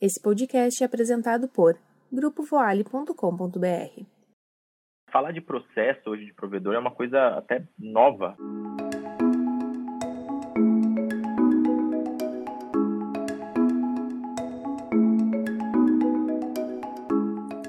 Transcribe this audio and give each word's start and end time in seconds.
Esse 0.00 0.20
podcast 0.20 0.82
é 0.82 0.86
apresentado 0.86 1.48
por 1.48 1.78
grupovoale.com.br. 2.12 4.02
Falar 5.10 5.30
de 5.32 5.40
processo 5.40 6.10
hoje 6.10 6.26
de 6.26 6.34
provedor 6.34 6.74
é 6.74 6.78
uma 6.78 6.90
coisa 6.90 7.38
até 7.38 7.64
nova. 7.78 8.36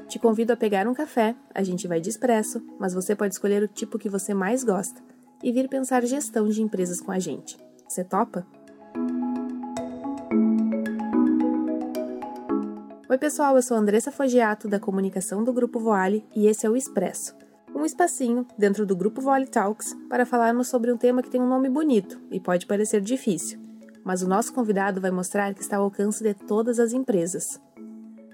Te 0.09 0.17
convido 0.17 0.53
a 0.53 0.57
pegar 0.57 0.87
um 0.87 0.93
café, 0.93 1.35
a 1.53 1.61
gente 1.61 1.87
vai 1.87 2.01
de 2.01 2.09
expresso, 2.09 2.59
mas 2.79 2.95
você 2.95 3.15
pode 3.15 3.35
escolher 3.35 3.61
o 3.61 3.67
tipo 3.67 3.99
que 3.99 4.09
você 4.09 4.33
mais 4.33 4.63
gosta 4.63 4.99
e 5.43 5.51
vir 5.51 5.69
pensar 5.69 6.03
gestão 6.03 6.47
de 6.47 6.61
empresas 6.63 6.99
com 6.99 7.11
a 7.11 7.19
gente. 7.19 7.55
Você 7.87 8.03
topa? 8.03 8.47
Oi, 13.15 13.19
pessoal, 13.19 13.55
eu 13.55 13.61
sou 13.61 13.77
Andressa 13.77 14.11
Fogiato, 14.11 14.67
da 14.67 14.77
comunicação 14.77 15.41
do 15.41 15.53
Grupo 15.53 15.79
Voale, 15.79 16.25
e 16.35 16.47
esse 16.47 16.65
é 16.65 16.69
o 16.69 16.75
Expresso, 16.75 17.33
um 17.73 17.85
espacinho 17.85 18.45
dentro 18.57 18.85
do 18.85 18.93
Grupo 18.93 19.21
Voale 19.21 19.47
Talks 19.47 19.95
para 20.09 20.25
falarmos 20.25 20.67
sobre 20.67 20.91
um 20.91 20.97
tema 20.97 21.23
que 21.23 21.29
tem 21.29 21.41
um 21.41 21.47
nome 21.47 21.69
bonito 21.69 22.19
e 22.29 22.41
pode 22.41 22.65
parecer 22.65 22.99
difícil, 22.99 23.57
mas 24.03 24.21
o 24.21 24.27
nosso 24.27 24.53
convidado 24.53 24.99
vai 24.99 25.11
mostrar 25.11 25.53
que 25.53 25.61
está 25.61 25.77
ao 25.77 25.85
alcance 25.85 26.21
de 26.21 26.33
todas 26.33 26.77
as 26.77 26.91
empresas. 26.91 27.57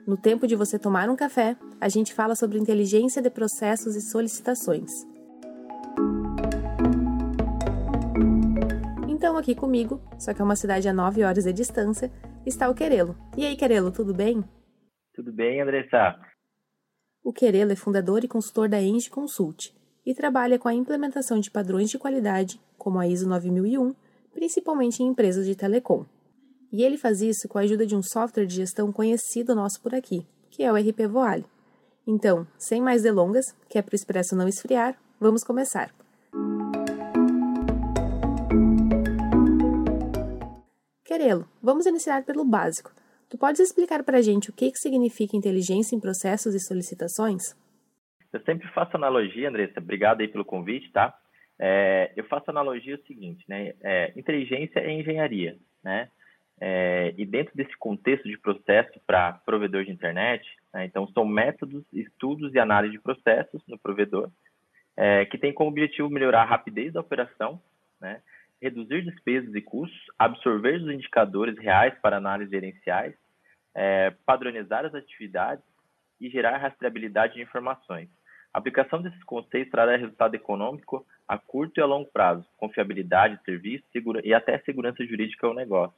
No 0.08 0.18
tempo 0.18 0.48
de 0.48 0.56
você 0.56 0.80
tomar 0.80 1.12
um 1.12 1.16
café, 1.16 1.56
a 1.80 1.88
gente 1.88 2.12
fala 2.12 2.36
sobre 2.36 2.58
inteligência 2.58 3.22
de 3.22 3.30
processos 3.30 3.96
e 3.96 4.02
solicitações. 4.02 5.06
Então, 9.08 9.38
aqui 9.38 9.54
comigo, 9.54 10.02
só 10.18 10.34
que 10.34 10.42
é 10.42 10.44
uma 10.44 10.56
cidade 10.56 10.90
a 10.90 10.94
9 10.94 11.24
horas 11.24 11.44
de 11.44 11.54
distância, 11.54 12.12
está 12.48 12.68
o 12.68 12.74
Querelo. 12.74 13.16
E 13.38 13.46
aí, 13.46 13.56
Querelo, 13.56 13.92
tudo 13.92 14.12
bem? 14.12 14.44
Tudo 15.14 15.32
bem, 15.32 15.62
Andressa? 15.62 16.20
O 17.24 17.34
Querelo 17.34 17.72
é 17.72 17.76
fundador 17.76 18.24
e 18.24 18.28
consultor 18.28 18.70
da 18.70 18.82
Enge 18.82 19.10
Consult 19.10 19.74
e 20.06 20.16
trabalha 20.16 20.58
com 20.58 20.68
a 20.68 20.74
implementação 20.74 21.40
de 21.40 21.52
padrões 21.52 21.90
de 21.90 22.00
qualidade, 22.00 22.60
como 22.78 22.98
a 22.98 23.08
ISO 23.08 23.28
9001, 23.28 23.94
principalmente 24.34 25.04
em 25.04 25.08
empresas 25.08 25.46
de 25.46 25.56
telecom. 25.56 26.06
E 26.72 26.82
ele 26.84 26.98
faz 26.98 27.22
isso 27.22 27.48
com 27.50 27.58
a 27.58 27.62
ajuda 27.62 27.86
de 27.86 27.96
um 27.96 28.02
software 28.02 28.46
de 28.46 28.56
gestão 28.56 28.92
conhecido 28.92 29.54
nosso 29.54 29.82
por 29.82 29.94
aqui, 29.94 30.26
que 30.50 30.64
é 30.64 30.72
o 30.72 30.76
RP 30.76 31.08
Voale. 31.08 31.46
Então, 32.08 32.48
sem 32.58 32.82
mais 32.82 33.04
delongas, 33.04 33.46
que 33.70 33.78
é 33.78 33.82
para 33.82 33.94
o 33.94 33.96
expresso 33.96 34.36
não 34.36 34.48
esfriar, 34.48 34.98
vamos 35.20 35.44
começar. 35.44 35.94
Querelo, 41.04 41.48
vamos 41.62 41.86
iniciar 41.86 42.24
pelo 42.24 42.46
básico. 42.46 42.92
Tu 43.32 43.38
podes 43.38 43.62
explicar 43.62 44.04
para 44.04 44.18
a 44.18 44.22
gente 44.22 44.50
o 44.50 44.54
que, 44.54 44.70
que 44.70 44.78
significa 44.78 45.38
inteligência 45.38 45.96
em 45.96 46.02
processos 46.02 46.54
e 46.54 46.60
solicitações? 46.60 47.56
Eu 48.34 48.42
sempre 48.42 48.68
faço 48.74 48.98
analogia, 48.98 49.48
Andressa, 49.48 49.80
obrigado 49.80 50.20
aí 50.20 50.28
pelo 50.28 50.44
convite, 50.44 50.92
tá? 50.92 51.18
É, 51.58 52.12
eu 52.18 52.26
faço 52.26 52.52
analogia 52.52 52.96
o 52.96 53.08
seguinte, 53.08 53.46
né? 53.48 53.74
É, 53.82 54.12
inteligência 54.18 54.80
é 54.82 54.92
engenharia, 54.92 55.58
né? 55.82 56.10
É, 56.60 57.14
e 57.18 57.26
dentro 57.26 57.56
desse 57.56 57.76
contexto 57.78 58.28
de 58.28 58.38
processo 58.38 59.00
para 59.08 59.32
provedor 59.46 59.86
de 59.86 59.92
internet, 59.92 60.46
né, 60.74 60.86
então 60.86 61.08
são 61.08 61.26
métodos, 61.26 61.84
estudos 61.92 62.54
e 62.54 62.60
análise 62.60 62.92
de 62.92 63.02
processos 63.02 63.64
no 63.66 63.80
provedor, 63.80 64.30
é, 64.96 65.26
que 65.26 65.40
tem 65.40 65.52
como 65.52 65.72
objetivo 65.72 66.08
melhorar 66.08 66.44
a 66.44 66.46
rapidez 66.46 66.94
da 66.94 67.00
operação, 67.00 67.60
né, 68.00 68.22
reduzir 68.62 69.04
despesas 69.04 69.56
e 69.56 69.62
custos, 69.62 70.00
absorver 70.20 70.76
os 70.76 70.94
indicadores 70.94 71.58
reais 71.58 71.96
para 72.00 72.18
análises 72.18 72.52
gerenciais, 72.52 73.16
é, 73.76 74.14
padronizar 74.26 74.86
as 74.86 74.94
atividades 74.94 75.64
e 76.20 76.30
gerar 76.30 76.58
rastreabilidade 76.58 77.36
de 77.36 77.42
informações. 77.42 78.10
A 78.54 78.60
aplicação 78.60 79.02
desses 79.02 79.24
conceitos 79.24 79.72
trará 79.72 79.96
resultado 79.96 80.36
econômico 80.36 81.06
a 81.28 81.38
curto 81.38 81.80
e 81.80 81.82
a 81.82 81.86
longo 81.86 82.10
prazo, 82.12 82.46
confiabilidade 82.58 83.38
de 83.38 83.44
serviço 83.44 83.86
segura, 83.94 84.22
e 84.24 84.34
até 84.34 84.60
segurança 84.60 85.06
jurídica 85.06 85.48
ao 85.48 85.54
negócio. 85.54 85.96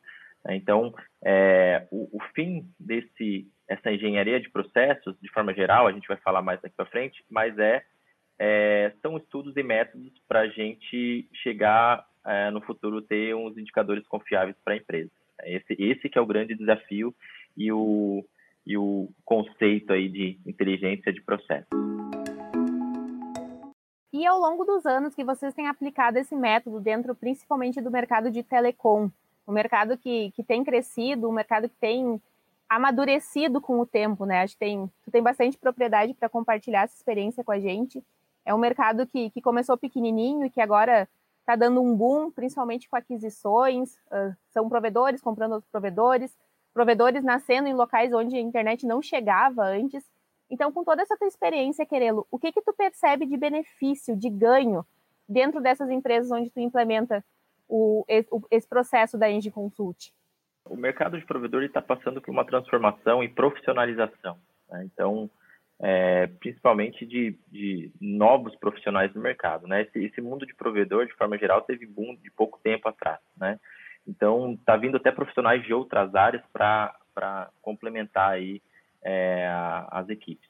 Então, 0.49 0.93
é, 1.23 1.87
o, 1.89 2.17
o, 2.17 2.19
fim 2.35 2.69
desse 2.79 3.47
essa 3.67 3.91
engenharia 3.91 4.39
de 4.39 4.49
processos, 4.49 5.15
de 5.21 5.31
forma 5.31 5.53
geral, 5.53 5.87
a 5.87 5.91
gente 5.91 6.07
vai 6.07 6.17
falar 6.17 6.41
mais 6.41 6.61
daqui 6.61 6.75
para 6.75 6.85
frente, 6.85 7.23
mas 7.29 7.57
é, 7.57 7.81
é, 8.37 8.91
são 9.01 9.17
estudos 9.17 9.55
e 9.55 9.63
métodos 9.63 10.11
para 10.27 10.41
a 10.41 10.47
gente 10.47 11.27
chegar 11.41 12.05
é, 12.25 12.51
no 12.51 12.61
futuro 12.61 13.01
ter 13.01 13.33
uns 13.33 13.57
indicadores 13.57 14.05
confiáveis 14.07 14.57
para 14.63 14.73
a 14.73 14.77
empresa. 14.77 15.09
Esse, 15.43 15.75
esse 15.79 16.09
que 16.09 16.17
é 16.17 16.21
o 16.21 16.25
grande 16.25 16.55
desafio 16.55 17.15
e 17.55 17.71
o, 17.71 18.23
e 18.65 18.77
o 18.77 19.09
conceito 19.25 19.93
aí 19.93 20.09
de 20.09 20.39
inteligência 20.45 21.11
de 21.11 21.21
processo. 21.21 21.67
E 24.11 24.25
ao 24.25 24.39
longo 24.39 24.63
dos 24.63 24.85
anos 24.85 25.15
que 25.15 25.23
vocês 25.23 25.53
têm 25.53 25.67
aplicado 25.67 26.17
esse 26.17 26.35
método 26.35 26.79
dentro 26.79 27.15
principalmente 27.15 27.81
do 27.81 27.89
mercado 27.89 28.29
de 28.29 28.43
telecom, 28.43 29.09
um 29.47 29.51
mercado 29.51 29.97
que, 29.97 30.31
que 30.31 30.43
tem 30.43 30.63
crescido, 30.63 31.27
um 31.27 31.33
mercado 31.33 31.67
que 31.67 31.75
tem 31.75 32.21
amadurecido 32.69 33.59
com 33.59 33.79
o 33.79 33.85
tempo, 33.85 34.25
né? 34.25 34.41
Acho 34.41 34.53
que 34.53 34.59
tem, 34.59 34.89
tu 35.03 35.11
tem 35.11 35.21
bastante 35.21 35.57
propriedade 35.57 36.13
para 36.13 36.29
compartilhar 36.29 36.83
essa 36.83 36.95
experiência 36.95 37.43
com 37.43 37.51
a 37.51 37.59
gente. 37.59 38.03
É 38.45 38.53
um 38.53 38.57
mercado 38.57 39.05
que, 39.05 39.29
que 39.29 39.41
começou 39.41 39.77
pequenininho 39.77 40.45
e 40.45 40.49
que 40.49 40.61
agora 40.61 41.07
está 41.39 41.55
dando 41.55 41.81
um 41.81 41.95
boom, 41.95 42.31
principalmente 42.31 42.89
com 42.89 42.95
aquisições, 42.95 43.95
uh, 44.07 44.35
são 44.51 44.69
provedores 44.69 45.21
comprando 45.21 45.53
outros 45.53 45.69
provedores, 45.69 46.35
provedores 46.73 47.23
nascendo 47.23 47.67
em 47.67 47.73
locais 47.73 48.13
onde 48.13 48.35
a 48.35 48.41
internet 48.41 48.85
não 48.85 49.01
chegava 49.01 49.63
antes. 49.63 50.03
Então, 50.49 50.71
com 50.71 50.83
toda 50.83 51.01
essa 51.01 51.17
tua 51.17 51.27
experiência, 51.27 51.85
Querelo, 51.85 52.27
o 52.29 52.37
que 52.37 52.51
que 52.51 52.61
tu 52.61 52.73
percebe 52.73 53.25
de 53.25 53.37
benefício, 53.37 54.15
de 54.15 54.29
ganho 54.29 54.85
dentro 55.27 55.61
dessas 55.61 55.89
empresas 55.89 56.31
onde 56.31 56.49
tu 56.49 56.59
implementa 56.59 57.23
o, 57.67 58.05
esse 58.51 58.67
processo 58.67 59.17
da 59.17 59.29
Engie 59.29 59.51
Consult? 59.51 60.11
O 60.65 60.75
mercado 60.75 61.19
de 61.19 61.25
provedor 61.25 61.63
está 61.63 61.81
passando 61.81 62.21
por 62.21 62.31
uma 62.31 62.45
transformação 62.45 63.23
e 63.23 63.29
profissionalização. 63.29 64.37
Né? 64.69 64.85
Então, 64.85 65.29
é, 65.81 66.27
principalmente 66.39 67.05
de, 67.05 67.37
de, 67.49 67.91
novos 67.99 68.55
profissionais 68.55 69.13
no 69.13 69.21
mercado. 69.21 69.67
Né? 69.67 69.81
Esse, 69.81 70.05
esse, 70.05 70.21
mundo 70.21 70.45
de 70.45 70.55
provedor, 70.55 71.05
de 71.05 71.13
forma 71.13 71.37
geral, 71.37 71.61
teve 71.61 71.85
boom 71.85 72.15
de 72.15 72.31
pouco 72.31 72.59
tempo 72.63 72.87
atrás. 72.87 73.19
Né? 73.35 73.59
Então, 74.07 74.53
está 74.53 74.75
vindo 74.75 74.97
até 74.97 75.11
profissionais 75.11 75.63
de 75.63 75.73
outras 75.73 76.13
áreas 76.13 76.43
para 76.51 77.49
complementar 77.61 78.31
aí, 78.31 78.61
é, 79.03 79.47
as 79.89 80.09
equipes. 80.09 80.49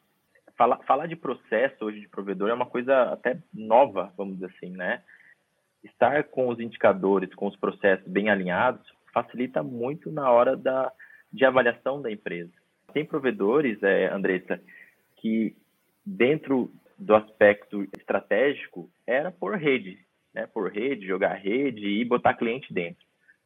Falar, 0.56 1.08
de 1.08 1.16
processo 1.16 1.84
hoje 1.84 2.00
de 2.00 2.08
provedor 2.08 2.50
é 2.50 2.54
uma 2.54 2.66
coisa 2.66 3.12
até 3.12 3.40
nova, 3.54 4.14
vamos 4.16 4.36
dizer 4.36 4.54
assim, 4.56 4.70
né? 4.70 5.02
Estar 5.84 6.26
com 6.26 6.48
os 6.48 6.60
indicadores, 6.60 7.34
com 7.34 7.48
os 7.48 7.56
processos 7.56 8.08
bem 8.08 8.30
alinhados, 8.30 8.88
facilita 9.12 9.64
muito 9.64 10.12
na 10.12 10.30
hora 10.32 10.56
da, 10.56 10.92
de 11.32 11.44
avaliação 11.44 12.02
da 12.02 12.12
empresa. 12.12 12.52
Tem 12.94 13.04
provedores, 13.04 13.82
é, 13.82 14.08
Andressa, 14.14 14.62
que 15.18 15.56
dentro 16.06 16.72
do 16.98 17.16
aspecto 17.16 17.84
estratégico 17.98 18.90
era 19.08 19.32
por 19.32 19.58
rede, 19.58 20.00
né? 20.34 20.48
Por 20.48 20.72
rede, 20.72 21.08
jogar 21.08 21.34
rede 21.34 21.88
e 21.88 22.06
botar 22.06 22.36
cliente 22.36 22.72
dentro, 22.72 23.04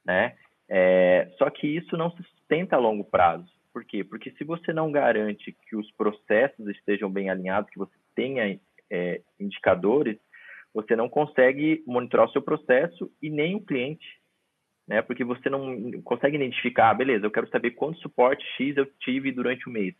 né? 0.07 0.35
É, 0.69 1.29
só 1.38 1.50
que 1.50 1.68
isso 1.68 1.97
não 1.97 2.09
se 2.12 2.23
sustenta 2.23 2.75
a 2.75 2.79
longo 2.79 3.03
prazo. 3.03 3.47
Por 3.73 3.85
quê? 3.85 4.03
Porque 4.03 4.31
se 4.31 4.44
você 4.44 4.73
não 4.73 4.91
garante 4.91 5.56
que 5.68 5.75
os 5.75 5.91
processos 5.91 6.68
estejam 6.69 7.12
bem 7.12 7.29
alinhados, 7.29 7.69
que 7.69 7.78
você 7.78 7.94
tenha 8.16 8.59
é, 8.90 9.22
indicadores, 9.40 10.18
você 10.73 10.95
não 10.95 11.09
consegue 11.09 11.84
monitorar 11.85 12.28
o 12.28 12.31
seu 12.31 12.41
processo 12.41 13.12
e 13.22 13.29
nem 13.29 13.56
o 13.56 13.62
cliente, 13.62 14.07
né? 14.88 15.01
Porque 15.01 15.23
você 15.23 15.50
não 15.50 16.01
consegue 16.03 16.38
identificar, 16.38 16.89
ah, 16.89 16.94
beleza, 16.94 17.25
eu 17.25 17.31
quero 17.31 17.50
saber 17.50 17.71
quanto 17.71 18.00
suporte 18.00 18.44
X 18.56 18.77
eu 18.77 18.86
tive 19.00 19.31
durante 19.31 19.68
o 19.68 19.71
mês 19.71 19.94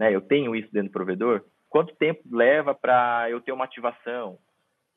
né, 0.00 0.14
eu 0.14 0.22
tenho 0.22 0.56
isso 0.56 0.72
dentro 0.72 0.88
do 0.88 0.92
provedor, 0.92 1.44
quanto 1.68 1.94
tempo 1.96 2.22
leva 2.32 2.74
para 2.74 3.28
eu 3.28 3.38
ter 3.38 3.52
uma 3.52 3.66
ativação? 3.66 4.38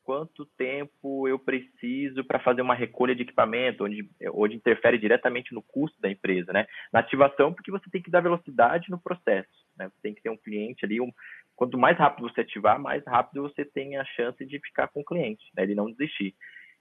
Quanto 0.04 0.44
tempo 0.58 1.26
eu 1.26 1.38
preciso 1.38 2.22
para 2.24 2.38
fazer 2.38 2.60
uma 2.60 2.74
recolha 2.74 3.14
de 3.14 3.22
equipamento, 3.22 3.84
onde, 3.84 4.06
onde 4.34 4.54
interfere 4.54 4.98
diretamente 4.98 5.54
no 5.54 5.62
custo 5.62 5.98
da 5.98 6.10
empresa, 6.10 6.52
né? 6.52 6.66
Na 6.92 7.00
ativação, 7.00 7.54
porque 7.54 7.70
você 7.70 7.88
tem 7.90 8.02
que 8.02 8.10
dar 8.10 8.20
velocidade 8.20 8.90
no 8.90 9.00
processo, 9.00 9.66
né? 9.78 9.88
Você 9.88 10.02
tem 10.02 10.14
que 10.14 10.22
ter 10.22 10.28
um 10.28 10.36
cliente 10.36 10.84
ali, 10.84 11.00
um, 11.00 11.10
quanto 11.56 11.78
mais 11.78 11.96
rápido 11.96 12.28
você 12.28 12.42
ativar, 12.42 12.78
mais 12.78 13.02
rápido 13.06 13.42
você 13.42 13.64
tem 13.64 13.96
a 13.96 14.04
chance 14.04 14.44
de 14.44 14.58
ficar 14.60 14.88
com 14.88 15.00
o 15.00 15.04
cliente, 15.04 15.42
né? 15.56 15.62
Ele 15.62 15.74
não 15.74 15.90
desistir. 15.90 16.34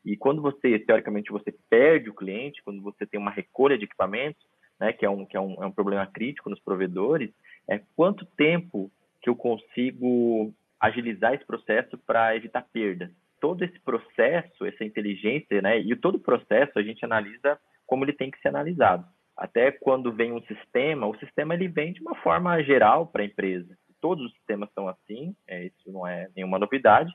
E 0.03 0.17
quando 0.17 0.41
você, 0.41 0.77
teoricamente, 0.77 1.31
você 1.31 1.53
perde 1.69 2.09
o 2.09 2.13
cliente, 2.13 2.61
quando 2.61 2.81
você 2.81 3.05
tem 3.05 3.17
uma 3.17 3.31
recolha 3.31 3.77
de 3.77 3.85
equipamentos, 3.85 4.45
né, 4.77 4.91
que, 4.91 5.05
é 5.05 5.09
um, 5.09 5.25
que 5.25 5.37
é, 5.37 5.39
um, 5.39 5.63
é 5.63 5.65
um 5.65 5.71
problema 5.71 6.05
crítico 6.05 6.49
nos 6.49 6.59
provedores, 6.59 7.31
é 7.69 7.79
quanto 7.95 8.25
tempo 8.25 8.91
que 9.21 9.29
eu 9.29 9.35
consigo 9.35 10.53
agilizar 10.83 11.33
esse 11.33 11.45
processo 11.45 11.97
para 11.97 12.35
evitar 12.35 12.61
perda. 12.73 13.09
Todo 13.39 13.63
esse 13.63 13.79
processo, 13.79 14.65
essa 14.65 14.83
inteligência, 14.83 15.61
né, 15.61 15.79
e 15.79 15.95
todo 15.95 16.15
o 16.15 16.19
processo 16.19 16.77
a 16.77 16.83
gente 16.83 17.05
analisa 17.05 17.57
como 17.87 18.03
ele 18.03 18.11
tem 18.11 18.29
que 18.29 18.39
ser 18.39 18.49
analisado. 18.49 19.05
até 19.35 19.71
quando 19.71 20.13
vem 20.13 20.31
um 20.31 20.43
sistema, 20.43 21.07
o 21.07 21.17
sistema 21.17 21.55
ele 21.55 21.67
vem 21.67 21.91
de 21.91 22.01
uma 22.01 22.13
forma 22.17 22.61
geral 22.61 23.07
para 23.07 23.23
a 23.23 23.25
empresa. 23.25 23.75
Todos 23.99 24.25
os 24.25 24.33
sistemas 24.33 24.69
são 24.75 24.87
assim, 24.87 25.35
é, 25.47 25.65
isso 25.65 25.91
não 25.91 26.05
é 26.05 26.29
nenhuma 26.35 26.59
novidade. 26.59 27.11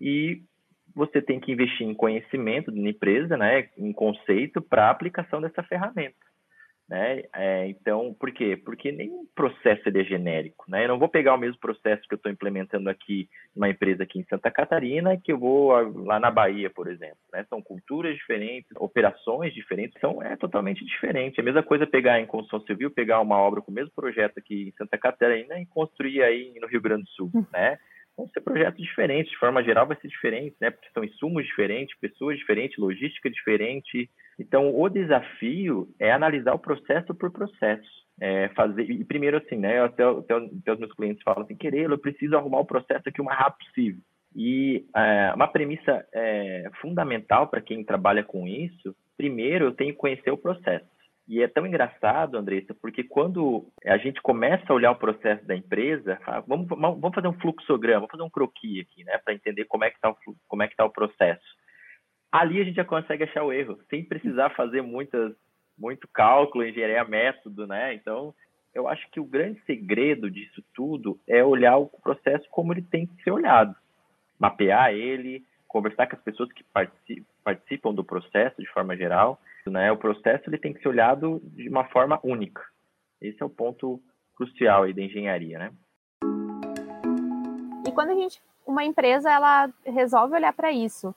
E 0.00 0.40
você 0.94 1.20
tem 1.20 1.38
que 1.38 1.52
investir 1.52 1.86
em 1.86 1.94
conhecimento 1.94 2.70
na 2.70 2.88
empresa, 2.88 3.36
né, 3.36 3.68
em 3.76 3.92
conceito 3.92 4.62
para 4.62 4.88
aplicação 4.88 5.42
dessa 5.42 5.62
ferramenta. 5.62 6.31
Né? 6.92 7.22
É, 7.34 7.66
então, 7.68 8.14
por 8.20 8.30
quê? 8.30 8.54
Porque 8.54 8.92
nenhum 8.92 9.24
processo 9.34 9.88
é 9.88 10.04
genérico. 10.04 10.66
Né? 10.68 10.84
Eu 10.84 10.88
não 10.88 10.98
vou 10.98 11.08
pegar 11.08 11.34
o 11.34 11.38
mesmo 11.38 11.58
processo 11.58 12.06
que 12.06 12.12
eu 12.12 12.16
estou 12.16 12.30
implementando 12.30 12.90
aqui 12.90 13.30
numa 13.56 13.70
empresa 13.70 14.02
aqui 14.02 14.18
em 14.18 14.24
Santa 14.24 14.50
Catarina 14.50 15.16
que 15.16 15.32
eu 15.32 15.38
vou 15.38 15.70
lá 16.04 16.20
na 16.20 16.30
Bahia, 16.30 16.68
por 16.68 16.90
exemplo. 16.90 17.16
Né? 17.32 17.46
São 17.48 17.62
culturas 17.62 18.14
diferentes, 18.14 18.70
operações 18.76 19.54
diferentes, 19.54 19.98
são 20.02 20.22
é 20.22 20.36
totalmente 20.36 20.84
diferente. 20.84 21.38
É 21.38 21.40
a 21.40 21.44
mesma 21.44 21.62
coisa 21.62 21.86
pegar 21.86 22.20
em 22.20 22.26
construção 22.26 22.60
civil, 22.66 22.90
pegar 22.90 23.22
uma 23.22 23.38
obra 23.38 23.62
com 23.62 23.70
o 23.70 23.74
mesmo 23.74 23.92
projeto 23.96 24.36
aqui 24.36 24.68
em 24.68 24.72
Santa 24.76 24.98
Catarina 24.98 25.58
e 25.58 25.64
construir 25.64 26.22
aí 26.22 26.52
no 26.60 26.66
Rio 26.66 26.82
Grande 26.82 27.04
do 27.04 27.08
Sul, 27.08 27.30
hum. 27.34 27.46
né? 27.50 27.78
Vão 28.16 28.28
ser 28.28 28.40
projetos 28.40 28.82
diferentes, 28.82 29.32
de 29.32 29.38
forma 29.38 29.62
geral 29.62 29.86
vai 29.86 29.96
ser 30.00 30.08
diferente, 30.08 30.56
né? 30.60 30.70
Porque 30.70 30.90
são 30.92 31.04
insumos 31.04 31.44
diferentes, 31.44 31.98
pessoas 31.98 32.36
diferentes, 32.38 32.78
logística 32.78 33.30
diferente. 33.30 34.10
Então, 34.38 34.78
o 34.78 34.88
desafio 34.88 35.88
é 35.98 36.12
analisar 36.12 36.54
o 36.54 36.58
processo 36.58 37.14
por 37.14 37.30
processo. 37.30 38.02
É 38.20 38.48
fazer, 38.50 38.82
e 38.90 39.04
primeiro 39.04 39.38
assim, 39.38 39.56
né? 39.56 39.82
Até, 39.82 40.04
até, 40.04 40.34
até 40.34 40.72
os 40.72 40.78
meus 40.78 40.92
clientes 40.92 41.22
falam 41.22 41.42
assim, 41.42 41.56
querer, 41.56 41.90
eu 41.90 41.98
preciso 41.98 42.36
arrumar 42.36 42.60
o 42.60 42.66
processo 42.66 43.08
aqui 43.08 43.20
o 43.20 43.24
mais 43.24 43.38
rápido 43.38 43.66
possível. 43.66 44.00
E 44.34 44.86
é, 44.96 45.32
uma 45.34 45.48
premissa 45.48 46.06
é, 46.12 46.70
fundamental 46.80 47.48
para 47.48 47.60
quem 47.60 47.84
trabalha 47.84 48.22
com 48.22 48.46
isso, 48.46 48.94
primeiro 49.16 49.66
eu 49.66 49.72
tenho 49.72 49.92
que 49.92 49.98
conhecer 49.98 50.30
o 50.30 50.38
processo. 50.38 50.86
E 51.28 51.40
é 51.40 51.48
tão 51.48 51.66
engraçado, 51.66 52.36
Andressa, 52.36 52.74
porque 52.74 53.04
quando 53.04 53.66
a 53.86 53.96
gente 53.96 54.20
começa 54.20 54.64
a 54.68 54.74
olhar 54.74 54.90
o 54.90 54.98
processo 54.98 55.46
da 55.46 55.54
empresa, 55.54 56.18
vamos, 56.46 56.66
vamos 56.68 57.14
fazer 57.14 57.28
um 57.28 57.38
fluxograma, 57.40 58.00
vamos 58.00 58.10
fazer 58.10 58.22
um 58.24 58.30
croquis 58.30 58.80
aqui, 58.80 59.04
né, 59.04 59.18
para 59.18 59.34
entender 59.34 59.64
como 59.66 59.84
é 59.84 59.90
que 59.90 59.96
está 59.96 60.10
o, 60.10 60.16
como 60.48 60.62
é 60.62 60.68
que 60.68 60.76
tá 60.76 60.84
o 60.84 60.90
processo. 60.90 61.44
Ali 62.30 62.60
a 62.60 62.64
gente 62.64 62.76
já 62.76 62.84
consegue 62.84 63.24
achar 63.24 63.44
o 63.44 63.52
erro, 63.52 63.78
sem 63.88 64.04
precisar 64.04 64.50
fazer 64.50 64.82
muitas, 64.82 65.32
muito 65.78 66.08
cálculo, 66.08 66.66
engenharia 66.66 67.04
método, 67.04 67.66
né? 67.66 67.94
Então, 67.94 68.34
eu 68.74 68.88
acho 68.88 69.08
que 69.10 69.20
o 69.20 69.24
grande 69.24 69.60
segredo 69.66 70.30
disso 70.30 70.62
tudo 70.74 71.20
é 71.28 71.44
olhar 71.44 71.76
o 71.76 71.86
processo 71.86 72.48
como 72.50 72.72
ele 72.72 72.82
tem 72.82 73.06
que 73.06 73.22
ser 73.22 73.30
olhado, 73.30 73.76
mapear 74.38 74.92
ele, 74.92 75.44
conversar 75.68 76.06
com 76.06 76.16
as 76.16 76.22
pessoas 76.22 76.50
que 76.52 76.64
participam 77.44 77.94
do 77.94 78.02
processo 78.02 78.60
de 78.60 78.68
forma 78.68 78.96
geral 78.96 79.38
né? 79.70 79.92
O 79.92 79.96
processo 79.96 80.48
ele 80.48 80.58
tem 80.58 80.72
que 80.72 80.80
ser 80.80 80.88
olhado 80.88 81.40
de 81.44 81.68
uma 81.68 81.84
forma 81.84 82.18
única. 82.22 82.62
Esse 83.20 83.42
é 83.42 83.46
o 83.46 83.50
ponto 83.50 84.00
crucial 84.34 84.82
aí 84.84 84.92
da 84.92 85.02
engenharia, 85.02 85.58
né? 85.58 85.72
E 87.86 87.92
quando 87.92 88.10
a 88.10 88.14
gente, 88.14 88.40
uma 88.66 88.84
empresa, 88.84 89.30
ela 89.30 89.70
resolve 89.84 90.34
olhar 90.34 90.52
para 90.52 90.72
isso, 90.72 91.14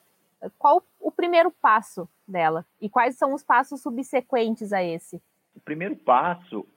qual 0.58 0.84
o 1.00 1.12
primeiro 1.12 1.52
passo 1.52 2.08
dela? 2.28 2.66
E 2.82 2.90
quais 2.90 3.18
são 3.18 3.34
os 3.34 3.44
passos 3.44 3.82
subsequentes 3.82 4.74
a 4.74 4.84
esse? 4.84 5.22
O 5.56 5.60
primeiro 5.60 5.96
passo 5.96 6.68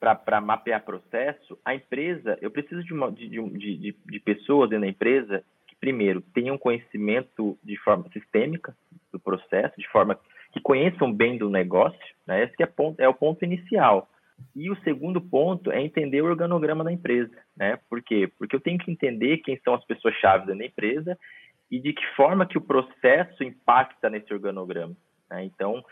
para 0.00 0.40
mapear 0.40 0.84
processo, 0.84 1.56
a 1.64 1.74
empresa, 1.74 2.36
eu 2.40 2.50
preciso 2.50 2.82
de, 2.82 2.92
uma, 2.92 3.12
de, 3.12 3.28
de, 3.28 3.40
de, 3.50 3.96
de 4.04 4.20
pessoas 4.20 4.68
dentro 4.68 4.84
da 4.84 4.90
empresa 4.90 5.44
que, 5.68 5.76
primeiro, 5.76 6.20
tenham 6.20 6.58
conhecimento 6.58 7.56
de 7.62 7.76
forma 7.78 8.08
sistêmica 8.12 8.76
do 9.12 9.20
processo, 9.20 9.78
de 9.78 9.88
forma 9.90 10.18
que 10.52 10.60
conheçam 10.60 11.12
bem 11.12 11.38
do 11.38 11.48
negócio, 11.48 11.98
né? 12.26 12.44
Esse 12.44 12.62
é, 12.62 12.66
ponto, 12.66 13.00
é 13.00 13.08
o 13.08 13.14
ponto 13.14 13.44
inicial. 13.44 14.08
E 14.54 14.70
o 14.70 14.76
segundo 14.82 15.20
ponto 15.20 15.70
é 15.70 15.80
entender 15.80 16.20
o 16.20 16.26
organograma 16.26 16.84
da 16.84 16.92
empresa, 16.92 17.36
né? 17.56 17.78
Por 17.88 18.02
quê? 18.02 18.30
Porque 18.38 18.54
eu 18.54 18.60
tenho 18.60 18.78
que 18.78 18.90
entender 18.90 19.38
quem 19.38 19.58
são 19.64 19.74
as 19.74 19.84
pessoas-chave 19.84 20.46
da 20.46 20.64
empresa 20.64 21.18
e 21.70 21.80
de 21.80 21.92
que 21.92 22.06
forma 22.14 22.46
que 22.46 22.58
o 22.58 22.62
processo 22.62 23.42
impacta 23.42 24.10
nesse 24.10 24.32
organograma. 24.32 24.94
Né? 25.30 25.44
Então, 25.44 25.82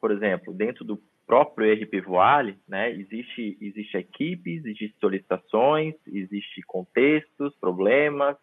por 0.00 0.10
exemplo, 0.10 0.54
dentro 0.54 0.82
do 0.82 0.98
próprio 1.26 1.66
ERP 1.66 2.00
Voale, 2.06 2.56
né, 2.66 2.90
existe, 2.92 3.58
existe 3.60 3.98
equipes, 3.98 4.64
existe 4.64 4.94
solicitações, 5.00 5.94
existe 6.06 6.62
contextos, 6.62 7.54
problemas, 7.56 8.36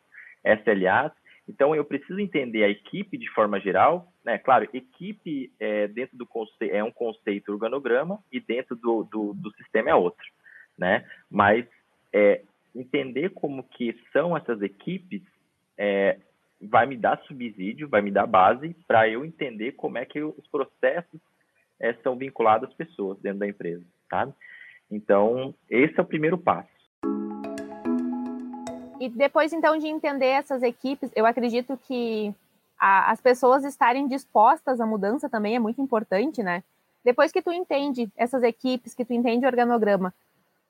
SLAs, 0.43 1.13
então, 1.48 1.75
eu 1.75 1.84
preciso 1.84 2.19
entender 2.19 2.63
a 2.63 2.69
equipe 2.69 3.18
de 3.18 3.30
forma 3.31 3.60
geral, 3.60 4.12
né? 4.24 4.38
Claro, 4.38 4.68
equipe 4.74 5.51
é, 5.60 5.88
dentro 5.88 6.18
do 6.18 6.25
conceito, 6.25 6.74
é 6.74 6.84
um 6.84 6.92
conceito 6.92 7.51
organograma 7.51 8.19
e 8.31 8.40
dentro 8.40 8.75
do, 8.75 9.04
do, 9.04 9.34
do 9.34 9.51
sistema 9.56 9.90
é 9.90 9.95
outro, 9.95 10.25
né? 10.78 11.06
Mas 11.30 11.66
é, 12.13 12.44
entender 12.74 13.30
como 13.30 13.63
que 13.63 13.94
são 14.13 14.38
essas 14.38 14.62
equipes 14.62 15.22
é, 15.78 16.18
vai 16.62 16.86
me 16.86 16.95
dar 16.95 17.22
subsídio, 17.24 17.90
vai 17.90 18.01
me 18.01 18.12
dar 18.12 18.25
base 18.25 18.74
para 18.88 19.10
eu 19.10 19.25
entender 19.25 19.74
como 19.74 19.98
é 19.98 20.06
que 20.06 20.22
os 20.22 20.48
processos 20.48 21.19
é, 21.78 21.94
são 21.95 22.16
vinculados 22.16 22.69
às 22.69 22.75
pessoas 22.75 23.19
dentro 23.19 23.40
da 23.40 23.48
empresa, 23.48 23.84
tá? 24.10 24.31
Então, 24.90 25.54
esse 25.69 26.00
é 26.00 26.01
o 26.01 26.06
primeiro 26.06 26.38
passo. 26.38 26.72
E 29.03 29.09
depois, 29.09 29.51
então, 29.51 29.77
de 29.77 29.88
entender 29.88 30.27
essas 30.27 30.63
equipes, 30.63 31.11
eu 31.13 31.25
acredito 31.25 31.77
que 31.85 32.33
a, 32.79 33.11
as 33.11 33.19
pessoas 33.19 33.65
estarem 33.65 34.07
dispostas 34.07 34.79
à 34.79 34.85
mudança 34.85 35.29
também 35.29 35.57
é 35.57 35.59
muito 35.59 35.81
importante, 35.81 36.41
né? 36.41 36.63
Depois 37.03 37.29
que 37.29 37.41
tu 37.41 37.51
entende 37.51 38.09
essas 38.15 38.44
equipes, 38.44 38.95
que 38.95 39.03
tu 39.03 39.11
entende 39.11 39.44
o 39.44 39.50
organograma, 39.50 40.13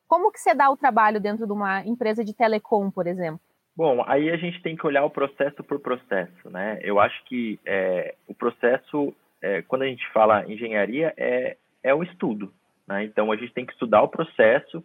como 0.07 0.31
que 0.31 0.39
você 0.39 0.55
dá 0.55 0.67
o 0.71 0.75
trabalho 0.75 1.21
dentro 1.21 1.45
de 1.45 1.51
uma 1.51 1.85
empresa 1.85 2.25
de 2.25 2.33
telecom, 2.33 2.89
por 2.89 3.05
exemplo? 3.05 3.39
Bom, 3.77 4.03
aí 4.07 4.31
a 4.31 4.37
gente 4.37 4.59
tem 4.63 4.75
que 4.75 4.87
olhar 4.87 5.05
o 5.05 5.11
processo 5.11 5.63
por 5.63 5.79
processo, 5.79 6.49
né? 6.49 6.79
Eu 6.81 6.99
acho 6.99 7.23
que 7.25 7.59
é, 7.63 8.15
o 8.27 8.33
processo, 8.33 9.13
é, 9.43 9.61
quando 9.61 9.83
a 9.83 9.87
gente 9.87 10.11
fala 10.11 10.43
engenharia, 10.51 11.13
é, 11.15 11.55
é 11.83 11.93
um 11.93 12.01
estudo, 12.01 12.51
né? 12.87 13.03
Então 13.03 13.31
a 13.31 13.35
gente 13.35 13.53
tem 13.53 13.63
que 13.63 13.73
estudar 13.73 14.01
o 14.01 14.07
processo 14.07 14.83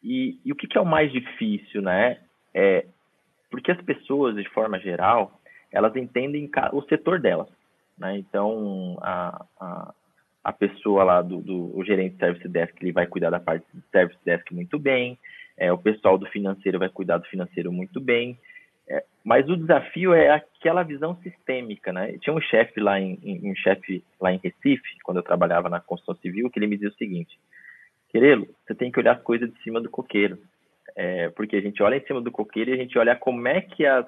e, 0.00 0.38
e 0.44 0.52
o 0.52 0.54
que, 0.54 0.68
que 0.68 0.78
é 0.78 0.80
o 0.80 0.86
mais 0.86 1.10
difícil, 1.10 1.82
né? 1.82 2.20
É, 2.60 2.84
porque 3.52 3.70
as 3.70 3.80
pessoas, 3.82 4.34
de 4.34 4.48
forma 4.48 4.80
geral, 4.80 5.40
elas 5.70 5.94
entendem 5.94 6.50
o 6.72 6.82
setor 6.82 7.20
delas. 7.20 7.46
Né? 7.96 8.18
Então, 8.18 8.98
a, 9.00 9.44
a, 9.60 9.94
a, 10.42 10.52
pessoa 10.52 11.04
lá 11.04 11.22
do, 11.22 11.40
do 11.40 11.84
gerente 11.84 12.14
de 12.14 12.18
service 12.18 12.48
desk, 12.48 12.74
ele 12.82 12.90
vai 12.90 13.06
cuidar 13.06 13.30
da 13.30 13.38
parte 13.38 13.64
de 13.72 13.80
service 13.92 14.18
desk 14.24 14.52
muito 14.52 14.76
bem, 14.76 15.16
é, 15.56 15.72
o 15.72 15.78
pessoal 15.78 16.18
do 16.18 16.26
financeiro 16.26 16.80
vai 16.80 16.88
cuidar 16.88 17.18
do 17.18 17.28
financeiro 17.28 17.70
muito 17.70 18.00
bem, 18.00 18.36
é, 18.88 19.04
mas 19.22 19.48
o 19.48 19.56
desafio 19.56 20.12
é 20.12 20.30
aquela 20.30 20.82
visão 20.82 21.16
sistêmica, 21.22 21.92
né? 21.92 22.18
Tinha 22.20 22.34
um 22.34 22.40
chefe 22.40 22.80
lá 22.80 22.98
em, 22.98 23.20
em, 23.22 23.52
um 23.52 23.54
chefe 23.54 24.02
lá 24.20 24.32
em 24.32 24.40
Recife, 24.42 24.98
quando 25.04 25.18
eu 25.18 25.22
trabalhava 25.22 25.68
na 25.68 25.78
construção 25.78 26.20
civil, 26.20 26.50
que 26.50 26.58
ele 26.58 26.66
me 26.66 26.76
dizia 26.76 26.88
o 26.88 26.96
seguinte: 26.96 27.38
Querelo, 28.08 28.48
você 28.66 28.74
tem 28.74 28.90
que 28.90 28.98
olhar 28.98 29.16
as 29.16 29.22
coisas 29.22 29.52
de 29.52 29.62
cima 29.62 29.80
do 29.80 29.90
coqueiro 29.90 30.38
é, 30.98 31.28
porque 31.30 31.54
a 31.54 31.60
gente 31.60 31.80
olha 31.80 31.94
em 31.94 32.04
cima 32.04 32.20
do 32.20 32.32
coqueiro 32.32 32.70
e 32.70 32.74
a 32.74 32.76
gente 32.76 32.98
olha 32.98 33.14
como 33.14 33.46
é 33.46 33.60
que 33.60 33.86
as, 33.86 34.04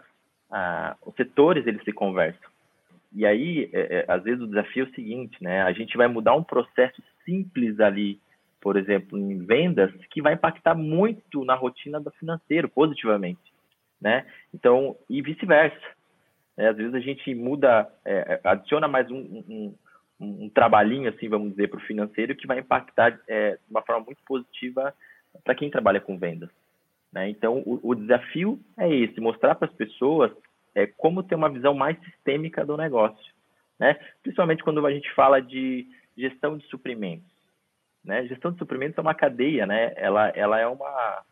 a, 0.50 0.96
os 1.06 1.14
setores 1.14 1.64
eles 1.64 1.84
se 1.84 1.92
conversam. 1.92 2.50
E 3.14 3.24
aí, 3.24 3.70
é, 3.72 3.98
é, 3.98 4.04
às 4.08 4.24
vezes 4.24 4.42
o 4.42 4.48
desafio 4.48 4.84
é 4.84 4.88
o 4.88 4.94
seguinte, 4.94 5.40
né? 5.40 5.62
A 5.62 5.72
gente 5.72 5.96
vai 5.96 6.08
mudar 6.08 6.34
um 6.34 6.42
processo 6.42 7.00
simples 7.24 7.78
ali, 7.78 8.20
por 8.60 8.76
exemplo, 8.76 9.16
em 9.16 9.38
vendas, 9.38 9.92
que 10.10 10.20
vai 10.20 10.34
impactar 10.34 10.74
muito 10.74 11.44
na 11.44 11.54
rotina 11.54 12.00
do 12.00 12.10
financeiro, 12.10 12.68
positivamente, 12.68 13.52
né? 14.00 14.26
Então, 14.52 14.96
e 15.08 15.22
vice-versa. 15.22 15.86
Né? 16.56 16.70
Às 16.70 16.76
vezes 16.76 16.94
a 16.94 17.00
gente 17.00 17.32
muda, 17.36 17.88
é, 18.04 18.40
é 18.44 18.48
adiciona 18.48 18.88
mais 18.88 19.08
um, 19.12 19.16
um, 19.16 19.74
um, 20.20 20.44
um, 20.44 20.48
trabalhinho, 20.48 21.08
assim, 21.08 21.28
vamos 21.28 21.50
dizer, 21.50 21.68
para 21.68 21.78
o 21.78 21.86
financeiro, 21.86 22.34
que 22.34 22.48
vai 22.48 22.58
impactar 22.58 23.16
é, 23.28 23.52
de 23.52 23.70
uma 23.70 23.82
forma 23.82 24.06
muito 24.06 24.20
positiva 24.26 24.92
para 25.44 25.54
quem 25.54 25.70
trabalha 25.70 26.00
com 26.00 26.18
vendas. 26.18 26.50
Né? 27.12 27.28
Então, 27.28 27.58
o, 27.66 27.80
o, 27.82 27.94
desafio 27.94 28.58
é 28.78 28.88
esse, 28.88 29.20
mostrar 29.20 29.54
para 29.54 29.68
as 29.68 29.74
pessoas 29.74 30.30
é, 30.74 30.86
como 30.86 31.22
ter 31.22 31.34
uma 31.34 31.50
visão 31.50 31.74
mais 31.74 31.98
sistêmica 32.04 32.64
do 32.64 32.76
negócio, 32.76 33.32
né? 33.78 33.98
principalmente 34.22 34.62
quando 34.62 34.84
a 34.86 34.92
gente 34.92 35.12
fala 35.14 35.40
de 35.40 35.86
gestão 36.16 36.56
de 36.56 36.64
suprimentos. 36.66 37.28
Né? 38.04 38.26
Gestão 38.26 38.52
de 38.52 38.58
suprimentos 38.58 38.96
é 38.96 39.00
uma 39.00 39.14
cadeia, 39.14 39.66
né? 39.66 39.92
ela, 39.96 40.28
ela, 40.28 40.60
é, 40.60 40.66
uma, 40.66 41.22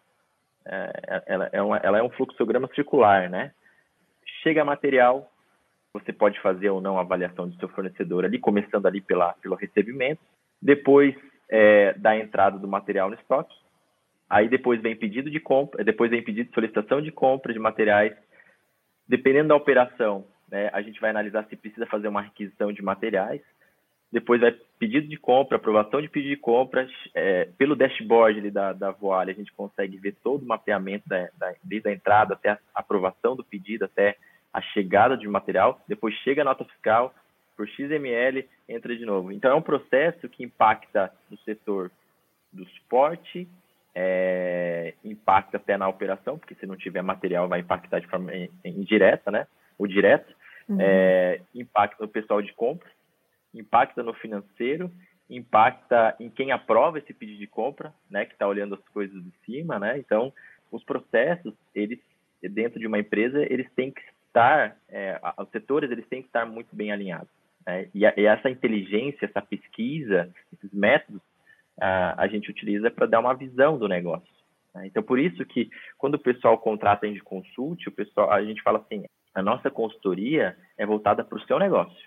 é, 0.67 1.23
ela, 1.27 1.51
é 1.53 1.63
uma, 1.63 1.77
ela 1.79 1.99
é 1.99 2.03
um 2.03 2.11
fluxograma 2.11 2.69
circular. 2.75 3.31
Né? 3.31 3.53
Chega 4.43 4.65
material, 4.65 5.31
você 5.93 6.13
pode 6.13 6.41
fazer 6.41 6.71
ou 6.71 6.81
não 6.81 6.99
a 6.99 7.03
avaliação 7.03 7.49
do 7.49 7.57
seu 7.57 7.69
fornecedor 7.69 8.25
ali, 8.25 8.39
começando 8.39 8.87
ali 8.87 9.01
pela, 9.01 9.33
pelo 9.35 9.55
recebimento, 9.55 10.21
depois 10.61 11.15
é, 11.49 11.93
da 11.95 12.17
entrada 12.17 12.59
do 12.59 12.67
material 12.67 13.09
no 13.09 13.15
estoque, 13.15 13.55
Aí 14.29 14.49
depois 14.49 14.81
vem 14.81 14.95
pedido 14.95 15.31
de 15.31 15.41
compra, 15.41 15.83
depois 15.83 16.11
vem 16.11 16.23
pedido 16.23 16.49
de 16.49 16.55
solicitação 16.55 17.01
de 17.01 17.11
compra 17.11 17.53
de 17.53 17.59
materiais. 17.59 18.15
Dependendo 19.07 19.49
da 19.49 19.57
operação, 19.57 20.27
né, 20.51 20.69
a 20.73 20.83
gente 20.83 21.01
vai 21.01 21.11
analisar 21.11 21.47
se 21.49 21.57
precisa 21.57 21.87
fazer 21.87 22.09
uma 22.09 22.23
requisição 22.23 22.73
de 22.73 22.83
materiais. 22.83 23.41
depois 24.11 24.41
vai 24.41 24.53
pedido 24.79 25.07
de 25.07 25.17
compra, 25.17 25.57
aprovação 25.57 26.01
de 26.01 26.09
pedido 26.09 26.35
de 26.35 26.41
compra, 26.41 26.89
é, 27.15 27.47
pelo 27.59 27.77
dashboard 27.77 28.51
da, 28.51 28.73
da 28.73 28.91
Voale, 28.91 29.33
a 29.33 29.35
gente 29.35 29.53
consegue 29.53 29.99
ver 29.99 30.15
todo 30.23 30.43
o 30.43 30.47
mapeamento 30.47 31.07
da, 31.09 31.29
da, 31.37 31.55
desde 31.63 31.89
a 31.89 31.93
entrada 31.93 32.35
até 32.35 32.51
a 32.51 32.59
aprovação 32.75 33.37
do 33.37 33.45
pedido, 33.45 33.85
até 33.85 34.17
a 34.53 34.63
chegada 34.63 35.17
de 35.17 35.29
material, 35.29 35.81
depois 35.87 36.15
chega 36.17 36.43
a 36.43 36.45
nota 36.45 36.65
fiscal, 36.65 37.15
por 37.57 37.69
XML, 37.69 38.49
entra 38.69 38.97
de 38.97 39.05
novo. 39.05 39.33
Então, 39.33 39.51
é 39.51 39.55
um 39.55 39.63
processo 39.63 40.29
que 40.29 40.45
impacta 40.45 41.13
no 41.29 41.37
setor 41.39 41.91
do 42.53 42.65
suporte, 42.67 43.49
é, 44.01 44.95
impacta 45.05 45.57
até 45.57 45.77
na 45.77 45.89
operação, 45.89 46.39
porque 46.39 46.55
se 46.55 46.67
não 46.67 46.77
tiver 46.77 47.03
material 47.03 47.49
vai 47.49 47.59
impactar 47.59 47.99
de 47.99 48.07
forma 48.07 48.31
indireta, 48.65 49.29
né? 49.29 49.49
Ou 49.77 49.89
direta. 49.89 50.33
Uhum. 50.69 50.79
É, 50.81 51.41
impacta 51.53 52.05
no 52.05 52.09
pessoal 52.09 52.41
de 52.41 52.53
compras, 52.53 52.93
impacta 53.53 54.01
no 54.05 54.15
financeiro, 54.15 54.89
impacta 55.29 56.15
em 56.21 56.31
quem 56.31 56.53
aprova 56.53 56.99
esse 56.99 57.13
pedido 57.13 57.41
de 57.41 57.49
compra, 57.49 57.93
né? 58.09 58.25
Que 58.25 58.35
está 58.35 58.47
olhando 58.47 58.77
as 58.77 58.89
coisas 58.93 59.21
de 59.21 59.33
cima, 59.45 59.81
né? 59.81 59.99
Então, 59.99 60.33
os 60.71 60.85
processos, 60.85 61.53
eles 61.75 61.99
dentro 62.41 62.79
de 62.79 62.87
uma 62.87 63.01
empresa, 63.01 63.43
eles 63.53 63.69
têm 63.75 63.91
que 63.91 64.01
estar, 64.29 64.77
é, 64.89 65.21
os 65.39 65.51
setores, 65.51 65.91
eles 65.91 66.07
têm 66.07 66.23
que 66.23 66.29
estar 66.29 66.47
muito 66.47 66.69
bem 66.77 66.93
alinhados. 66.93 67.29
Né? 67.67 67.89
E, 67.93 68.07
a, 68.07 68.15
e 68.17 68.27
essa 68.27 68.49
inteligência, 68.49 69.27
essa 69.27 69.43
pesquisa, 69.43 70.33
esses 70.53 70.73
métodos, 70.73 71.21
a, 71.81 72.23
a 72.23 72.29
gente 72.29 72.51
utiliza 72.51 72.91
para 72.91 73.07
dar 73.07 73.21
uma 73.21 73.35
visão 73.35 73.79
do 73.79 73.89
negócio. 73.89 74.29
Né? 74.75 74.87
Então, 74.87 75.03
por 75.03 75.19
isso 75.19 75.45
que 75.45 75.71
quando 75.97 76.15
o 76.15 76.19
pessoal 76.19 76.59
contrata 76.59 77.07
a 77.07 77.09
gente 77.09 77.23
consulte, 77.23 77.89
o 77.89 77.93
pessoal, 77.93 78.31
a 78.31 78.43
gente 78.45 78.63
fala 78.63 78.79
assim, 78.79 79.05
a 79.35 79.43
nossa 79.43 79.71
consultoria 79.71 80.57
é 80.77 80.87
voltada 80.87 81.25
para 81.25 81.39
o 81.39 81.43
seu 81.43 81.59
negócio. 81.59 82.07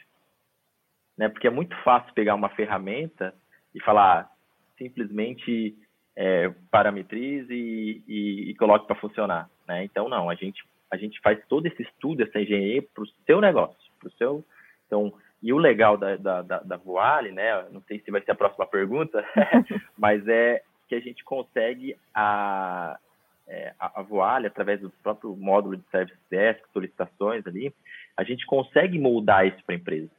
Né? 1.17 1.29
Porque 1.29 1.47
é 1.47 1.51
muito 1.51 1.75
fácil 1.83 2.13
pegar 2.13 2.35
uma 2.35 2.49
ferramenta 2.49 3.33
e 3.73 3.81
falar 3.81 4.29
simplesmente 4.77 5.77
é, 6.15 6.49
parametrize 6.69 7.53
e, 7.53 8.03
e, 8.07 8.51
e 8.51 8.55
coloque 8.55 8.87
para 8.87 8.95
funcionar. 8.95 9.49
Né? 9.67 9.83
Então, 9.83 10.09
não, 10.09 10.29
a 10.29 10.35
gente, 10.35 10.63
a 10.89 10.97
gente 10.97 11.19
faz 11.21 11.39
todo 11.47 11.65
esse 11.65 11.83
estudo, 11.83 12.23
essa 12.23 12.39
engenharia 12.39 12.81
para 12.93 13.03
o 13.03 13.07
seu 13.25 13.39
negócio, 13.39 13.91
para 13.99 14.07
o 14.09 14.11
seu... 14.13 14.45
Então, 14.87 15.13
e 15.41 15.51
o 15.51 15.57
legal 15.57 15.97
da, 15.97 16.15
da, 16.15 16.41
da, 16.41 16.59
da 16.59 16.77
Voale, 16.77 17.31
né? 17.31 17.65
Não 17.71 17.81
sei 17.81 17.99
se 17.99 18.11
vai 18.11 18.21
ser 18.21 18.31
a 18.31 18.35
próxima 18.35 18.65
pergunta, 18.65 19.25
mas 19.97 20.27
é 20.27 20.61
que 20.87 20.95
a 20.95 20.99
gente 20.99 21.23
consegue 21.23 21.97
a, 22.13 22.99
é, 23.47 23.73
a, 23.79 24.01
Voale, 24.01 24.47
através 24.47 24.81
do 24.81 24.89
próprio 25.01 25.35
módulo 25.35 25.77
de 25.77 25.83
Service 25.89 26.19
Desk, 26.29 26.61
solicitações 26.71 27.45
ali, 27.47 27.73
a 28.15 28.23
gente 28.23 28.45
consegue 28.45 28.99
moldar 28.99 29.47
isso 29.47 29.63
para 29.65 29.73
a 29.73 29.77
empresa. 29.77 30.11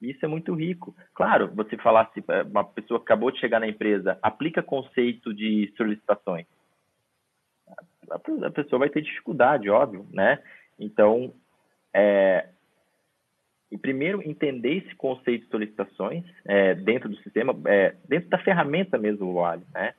Isso 0.00 0.24
é 0.24 0.28
muito 0.28 0.54
rico. 0.54 0.94
Claro, 1.14 1.50
você 1.54 1.76
falasse, 1.76 2.22
é, 2.28 2.42
uma 2.42 2.64
pessoa 2.64 3.00
que 3.00 3.04
acabou 3.04 3.30
de 3.30 3.40
chegar 3.40 3.60
na 3.60 3.68
empresa, 3.68 4.18
aplica 4.22 4.62
conceito 4.62 5.32
de 5.34 5.72
solicitações. 5.76 6.46
A 8.10 8.50
pessoa 8.50 8.80
vai 8.80 8.90
ter 8.90 9.00
dificuldade, 9.00 9.70
óbvio, 9.70 10.06
né? 10.12 10.42
Então, 10.78 11.32
é, 11.94 12.48
e 13.72 13.78
primeiro 13.78 14.22
entender 14.22 14.84
esse 14.84 14.94
conceito 14.96 15.44
de 15.44 15.50
solicitações 15.50 16.22
é, 16.44 16.74
dentro 16.74 17.08
do 17.08 17.16
sistema, 17.16 17.58
é, 17.64 17.94
dentro 18.06 18.28
da 18.28 18.36
ferramenta 18.36 18.98
mesmo 18.98 19.20
do 19.20 19.32
Wally, 19.32 19.64
né? 19.72 19.94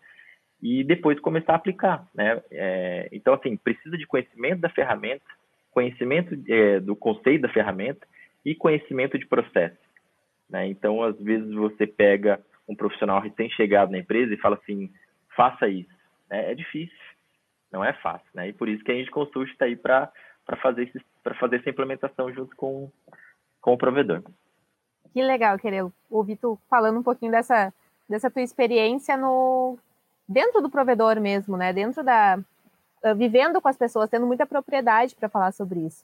E 0.62 0.84
depois 0.84 1.20
começar 1.20 1.54
a 1.54 1.56
aplicar, 1.56 2.08
né? 2.14 2.40
É, 2.52 3.10
então, 3.12 3.34
assim, 3.34 3.58
precisa 3.58 3.98
de 3.98 4.06
conhecimento 4.06 4.62
da 4.62 4.70
ferramenta, 4.70 5.26
conhecimento 5.72 6.38
é, 6.48 6.80
do 6.80 6.96
conceito 6.96 7.42
da 7.42 7.50
ferramenta 7.50 8.08
e 8.46 8.54
conhecimento 8.54 9.18
de 9.18 9.26
processo, 9.26 9.80
né? 10.48 10.68
Então, 10.68 11.02
às 11.02 11.20
vezes 11.20 11.52
você 11.56 11.88
pega 11.88 12.40
um 12.70 12.76
profissional 12.76 13.20
recém-chegado 13.22 13.92
na 13.92 13.98
empresa 13.98 14.32
e 14.36 14.38
fala 14.38 14.56
assim, 14.62 14.92
faça 15.36 15.68
isso. 15.68 15.90
Né? 16.30 16.52
É 16.52 16.54
difícil, 16.54 16.96
não 17.72 17.84
é 17.84 17.92
fácil, 17.92 18.30
né? 18.36 18.50
E 18.50 18.54
por 18.54 18.70
isso 18.70 18.84
que 18.84 18.92
a 18.92 18.96
gente 18.96 19.10
consulta 19.10 19.52
está 19.52 19.66
aí 19.66 19.76
para 19.76 20.12
fazer, 20.62 20.92
para 21.24 21.34
fazer 21.34 21.56
essa 21.56 21.72
implementação 21.72 22.32
junto 22.32 22.56
com 22.56 22.92
com 23.64 23.74
o 23.74 23.78
provedor. 23.78 24.22
Que 25.14 25.24
legal, 25.24 25.58
querer 25.58 25.86
ouvir 26.12 26.36
tu 26.36 26.60
falando 26.70 27.00
um 27.00 27.04
pouquinho 27.04 27.32
dessa, 27.32 27.74
dessa 28.08 28.30
tua 28.30 28.42
experiência 28.42 29.16
no 29.16 29.80
dentro 30.28 30.62
do 30.62 30.70
provedor 30.70 31.20
mesmo, 31.20 31.56
né? 31.56 31.72
Dentro 31.72 32.04
da 32.04 32.38
uh, 32.38 33.16
vivendo 33.16 33.62
com 33.62 33.68
as 33.70 33.78
pessoas, 33.78 34.10
tendo 34.10 34.28
muita 34.28 34.46
propriedade 34.46 35.16
para 35.16 35.30
falar 35.30 35.54
sobre 35.54 35.80
isso. 35.80 36.04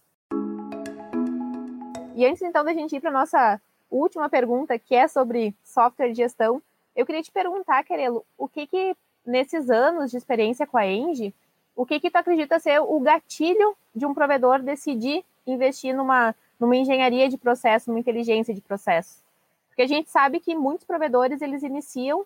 E 2.15 2.25
antes 2.25 2.41
então 2.41 2.63
da 2.63 2.73
gente 2.73 2.95
ir 2.95 3.01
para 3.01 3.11
nossa 3.11 3.61
última 3.91 4.29
pergunta, 4.29 4.79
que 4.79 4.95
é 4.95 5.07
sobre 5.07 5.53
software 5.63 6.09
de 6.09 6.15
gestão, 6.15 6.61
eu 6.95 7.05
queria 7.05 7.21
te 7.21 7.31
perguntar, 7.31 7.83
Querelo, 7.83 8.25
o 8.37 8.47
que 8.47 8.67
que 8.67 8.95
nesses 9.25 9.69
anos 9.69 10.11
de 10.11 10.17
experiência 10.17 10.65
com 10.65 10.77
a 10.77 10.85
Engie, 10.85 11.33
o 11.75 11.85
que 11.85 11.99
que 11.99 12.09
tu 12.09 12.15
acredita 12.15 12.59
ser 12.59 12.79
o 12.79 12.99
gatilho 12.99 13.75
de 13.93 14.05
um 14.05 14.13
provedor 14.13 14.61
decidir 14.61 15.25
investir 15.45 15.95
numa 15.95 16.35
numa 16.59 16.75
engenharia 16.75 17.29
de 17.29 17.37
processo, 17.37 17.89
numa 17.89 17.99
inteligência 17.99 18.53
de 18.53 18.61
processo. 18.61 19.23
Porque 19.69 19.81
a 19.81 19.87
gente 19.87 20.09
sabe 20.09 20.39
que 20.39 20.55
muitos 20.55 20.85
provedores 20.85 21.41
eles 21.41 21.63
iniciam 21.63 22.25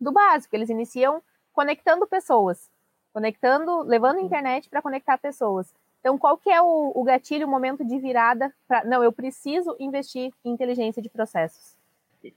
do 0.00 0.12
básico, 0.12 0.54
eles 0.54 0.68
iniciam 0.68 1.22
conectando 1.52 2.06
pessoas, 2.06 2.70
conectando, 3.12 3.82
levando 3.82 4.18
a 4.18 4.22
internet 4.22 4.68
para 4.68 4.82
conectar 4.82 5.18
pessoas. 5.18 5.74
Então, 6.00 6.16
qual 6.16 6.38
que 6.38 6.50
é 6.50 6.60
o, 6.60 6.92
o 6.94 7.04
gatilho, 7.04 7.46
o 7.46 7.50
momento 7.50 7.84
de 7.84 7.98
virada 7.98 8.52
para, 8.66 8.84
não, 8.84 9.02
eu 9.04 9.12
preciso 9.12 9.76
investir 9.78 10.32
em 10.44 10.52
inteligência 10.52 11.02
de 11.02 11.10
processos? 11.10 11.76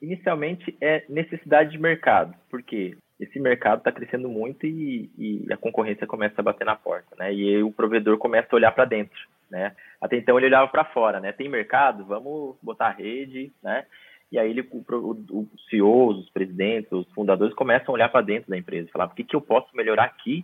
Inicialmente 0.01 0.75
é 0.81 1.05
necessidade 1.09 1.71
de 1.71 1.77
mercado, 1.77 2.33
porque 2.49 2.97
esse 3.19 3.39
mercado 3.39 3.79
está 3.79 3.91
crescendo 3.91 4.27
muito 4.27 4.65
e, 4.65 5.09
e, 5.17 5.53
a 5.53 5.57
concorrência 5.57 6.07
começa 6.07 6.35
a 6.39 6.43
bater 6.43 6.65
na 6.65 6.75
porta, 6.75 7.15
né? 7.17 7.33
E 7.33 7.61
o 7.61 7.71
provedor 7.71 8.17
começa 8.17 8.47
a 8.51 8.55
olhar 8.55 8.71
para 8.71 8.85
dentro 8.85 9.17
né? 9.53 9.75
Até 10.01 10.17
então 10.17 10.35
ele 10.37 10.47
olhava 10.47 10.67
para 10.67 10.83
fora, 10.83 11.19
né? 11.19 11.31
Tem 11.31 11.47
mercado, 11.47 12.03
vamos 12.03 12.57
botar 12.61 12.89
rede, 12.89 13.53
né? 13.61 13.85
E 14.31 14.39
aí 14.39 14.49
ele, 14.49 14.67
o, 14.71 14.83
o 15.29 15.47
CEOs, 15.69 16.17
os 16.17 16.29
presidentes, 16.31 16.91
os 16.91 17.07
fundadores 17.13 17.53
começam 17.53 17.93
a 17.93 17.93
olhar 17.93 18.09
para 18.09 18.25
dentro 18.25 18.49
da 18.49 18.57
empresa, 18.57 18.89
falar, 18.91 19.05
o 19.05 19.09
que, 19.11 19.23
que 19.23 19.35
eu 19.35 19.41
posso 19.41 19.69
melhorar 19.77 20.05
aqui, 20.05 20.43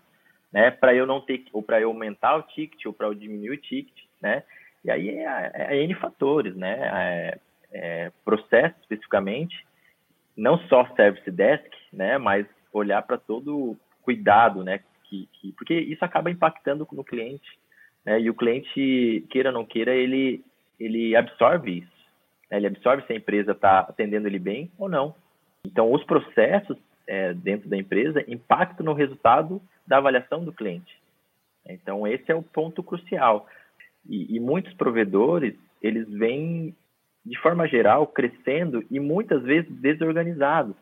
né? 0.54 0.70
Para 0.70 0.94
eu 0.94 1.08
não 1.08 1.22
ter, 1.22 1.44
ou 1.52 1.64
para 1.64 1.82
eu 1.82 1.90
aumentar 1.90 2.38
o 2.38 2.44
ticket, 2.44 2.86
ou 2.86 2.94
para 2.94 3.08
eu 3.08 3.16
diminuir 3.16 3.50
o 3.50 3.58
ticket, 3.58 3.98
né? 4.22 4.44
E 4.86 4.92
aí 4.92 5.10
é, 5.10 5.52
é, 5.56 5.76
é 5.76 5.84
N 5.84 5.96
fatores, 5.96 6.56
né? 6.56 6.78
É, 6.80 7.40
é, 7.72 8.12
processo 8.24 8.76
especificamente, 8.82 9.66
não 10.38 10.60
só 10.68 10.86
service 10.96 11.32
desk, 11.32 11.68
né? 11.92 12.20
Mas 12.20 12.46
olhar 12.72 13.02
para 13.02 13.18
todo 13.18 13.76
cuidado, 14.04 14.64
né? 14.64 14.82
Que, 15.06 15.28
que, 15.34 15.52
porque 15.54 15.74
isso 15.74 16.06
acaba 16.06 16.30
impactando 16.30 16.88
no 16.92 17.04
cliente, 17.04 17.58
né? 18.06 18.20
E 18.20 18.30
o 18.30 18.34
cliente, 18.34 19.26
queira 19.30 19.50
ou 19.50 19.54
não 19.54 19.66
queira, 19.66 19.94
ele, 19.94 20.44
ele 20.80 21.16
absorve 21.16 21.80
isso. 21.80 22.00
Né? 22.50 22.58
Ele 22.58 22.68
absorve 22.68 23.06
se 23.06 23.14
a 23.14 23.16
empresa 23.16 23.52
está 23.52 23.80
atendendo 23.80 24.28
ele 24.28 24.40
bem 24.40 24.72
ou 24.78 24.90
não. 24.90 25.16
Então, 25.66 25.92
os 25.92 26.04
processos 26.04 26.78
é, 27.08 27.34
dentro 27.34 27.70
da 27.70 27.78
empresa 27.78 28.24
impactam 28.28 28.86
no 28.86 28.94
resultado 28.94 29.62
da 29.86 29.98
avaliação 29.98 30.44
do 30.44 30.54
cliente. 30.54 30.98
Então, 31.68 32.08
esse 32.08 32.32
é 32.32 32.36
o 32.36 32.44
ponto 32.44 32.82
crucial. 32.82 33.48
E, 34.08 34.36
e 34.36 34.40
muitos 34.40 34.74
provedores, 34.74 35.56
eles 35.82 36.08
vêm, 36.10 36.76
de 37.26 37.38
forma 37.40 37.68
geral, 37.68 38.08
crescendo 38.08 38.84
e 38.90 39.00
muitas 39.00 39.44
vezes 39.44 39.70
desorganizados. 39.70 40.76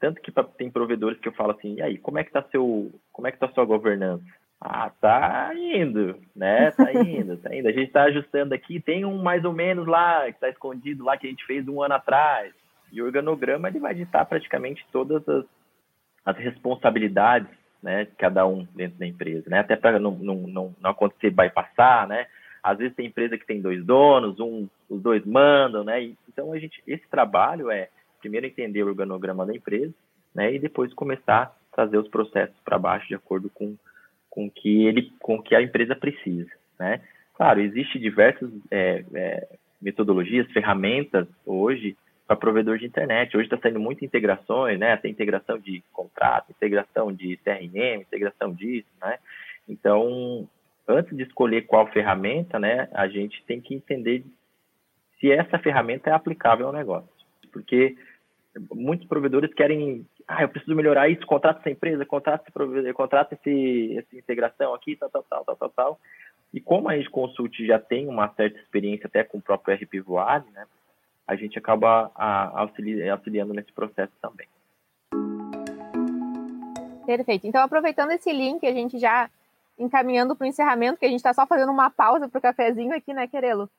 Tanto 0.00 0.20
que 0.20 0.32
tem 0.56 0.70
provedores 0.70 1.18
que 1.18 1.26
eu 1.26 1.32
falo 1.32 1.52
assim, 1.52 1.74
e 1.74 1.82
aí, 1.82 1.98
como 1.98 2.18
é 2.18 2.22
que 2.22 2.30
está 2.30 2.42
seu, 2.50 2.92
como 3.12 3.26
é 3.26 3.32
que 3.32 3.38
tá 3.38 3.48
sua 3.48 3.64
governança? 3.64 4.22
Ah, 4.60 4.90
tá 5.00 5.52
indo, 5.54 6.18
né? 6.34 6.70
Tá 6.72 6.92
indo, 6.92 7.36
tá 7.36 7.54
indo. 7.54 7.68
A 7.68 7.72
gente 7.72 7.92
tá 7.92 8.04
ajustando 8.04 8.54
aqui, 8.54 8.80
tem 8.80 9.04
um 9.04 9.22
mais 9.22 9.44
ou 9.44 9.52
menos 9.52 9.86
lá, 9.86 10.30
que 10.32 10.40
tá 10.40 10.48
escondido 10.48 11.04
lá, 11.04 11.16
que 11.16 11.26
a 11.26 11.30
gente 11.30 11.46
fez 11.46 11.66
um 11.68 11.82
ano 11.82 11.94
atrás. 11.94 12.52
E 12.92 13.00
o 13.00 13.04
organograma, 13.04 13.68
ele 13.68 13.78
vai 13.78 13.94
ditar 13.94 14.24
praticamente 14.26 14.84
todas 14.90 15.26
as, 15.28 15.44
as 16.24 16.36
responsabilidades, 16.38 17.48
né, 17.82 18.06
de 18.06 18.10
cada 18.16 18.44
um 18.44 18.66
dentro 18.74 18.98
da 18.98 19.06
empresa, 19.06 19.48
né? 19.48 19.60
Até 19.60 19.76
para 19.76 20.00
não, 20.00 20.10
não, 20.10 20.34
não, 20.34 20.76
não 20.80 20.90
acontecer 20.90 21.30
bypassar, 21.30 22.08
né? 22.08 22.26
Às 22.60 22.78
vezes 22.78 22.96
tem 22.96 23.06
empresa 23.06 23.38
que 23.38 23.46
tem 23.46 23.60
dois 23.60 23.84
donos, 23.84 24.40
um, 24.40 24.68
os 24.90 25.00
dois 25.00 25.24
mandam, 25.24 25.84
né? 25.84 26.02
Então, 26.28 26.52
a 26.52 26.58
gente, 26.58 26.82
esse 26.86 27.06
trabalho 27.08 27.70
é, 27.70 27.88
primeiro, 28.18 28.46
entender 28.46 28.82
o 28.82 28.88
organograma 28.88 29.46
da 29.46 29.54
empresa, 29.54 29.94
né? 30.34 30.52
E 30.52 30.58
depois 30.58 30.92
começar 30.92 31.42
a 31.42 31.76
trazer 31.76 31.98
os 31.98 32.08
processos 32.08 32.56
para 32.64 32.78
baixo 32.78 33.06
de 33.06 33.14
acordo 33.14 33.48
com 33.48 33.76
com 34.30 34.50
que 34.50 34.86
ele, 34.86 35.12
com 35.20 35.42
que 35.42 35.54
a 35.54 35.62
empresa 35.62 35.96
precisa, 35.96 36.50
né? 36.78 37.00
Claro, 37.34 37.60
existe 37.60 37.98
diversas 37.98 38.50
é, 38.70 39.04
é, 39.14 39.48
metodologias, 39.80 40.50
ferramentas 40.50 41.26
hoje 41.46 41.96
para 42.26 42.36
provedor 42.36 42.78
de 42.78 42.86
internet. 42.86 43.36
Hoje 43.36 43.46
está 43.46 43.56
saindo 43.58 43.80
muitas 43.80 44.02
integrações, 44.02 44.78
né? 44.78 44.96
Tem 44.96 45.10
integração 45.10 45.58
de 45.58 45.82
contrato, 45.92 46.50
integração 46.50 47.12
de 47.12 47.36
CRM, 47.38 48.02
integração 48.02 48.52
disso, 48.52 48.88
né? 49.00 49.18
Então, 49.68 50.48
antes 50.86 51.16
de 51.16 51.22
escolher 51.22 51.66
qual 51.66 51.86
ferramenta, 51.88 52.58
né, 52.58 52.88
a 52.92 53.06
gente 53.06 53.44
tem 53.44 53.60
que 53.60 53.74
entender 53.74 54.24
se 55.20 55.30
essa 55.30 55.58
ferramenta 55.58 56.10
é 56.10 56.12
aplicável 56.12 56.66
ao 56.66 56.72
negócio. 56.72 57.08
porque 57.52 57.96
muitos 58.74 59.06
provedores 59.06 59.52
querem, 59.54 60.04
ah, 60.28 60.42
eu 60.42 60.48
preciso 60.50 60.76
melhorar 60.76 61.08
isso, 61.08 61.26
contrato 61.26 61.60
essa 61.60 61.70
empresa, 61.70 62.04
contrato 62.04 62.42
esse 62.42 62.52
provedor, 62.52 62.94
esse, 63.32 63.96
essa 63.96 64.16
integração 64.16 64.74
aqui, 64.74 64.94
tal, 64.94 65.08
tal, 65.08 65.22
tal, 65.22 65.44
tal, 65.44 65.56
tal, 65.56 65.70
tal. 65.70 66.00
E 66.52 66.60
como 66.60 66.90
a 66.90 66.96
gente 66.96 67.08
Consult 67.08 67.66
já 67.66 67.78
tem 67.78 68.06
uma 68.06 68.28
certa 68.34 68.58
experiência 68.58 69.06
até 69.06 69.24
com 69.24 69.38
o 69.38 69.42
próprio 69.42 69.74
RP 69.74 69.94
né, 70.52 70.66
a 71.26 71.34
gente 71.34 71.58
acaba 71.58 72.10
auxiliando 73.10 73.54
nesse 73.54 73.72
processo 73.72 74.12
também. 74.20 74.46
Perfeito. 77.06 77.46
Então, 77.46 77.62
aproveitando 77.62 78.10
esse 78.10 78.30
link, 78.30 78.66
a 78.66 78.72
gente 78.72 78.98
já 78.98 79.30
encaminhando 79.78 80.36
para 80.36 80.44
o 80.44 80.48
encerramento, 80.48 80.98
que 80.98 81.06
a 81.06 81.08
gente 81.08 81.20
está 81.20 81.32
só 81.32 81.46
fazendo 81.46 81.72
uma 81.72 81.88
pausa 81.88 82.28
para 82.28 82.38
o 82.38 82.42
cafezinho 82.42 82.94
aqui, 82.94 83.14
né, 83.14 83.26
Querelo? 83.26 83.70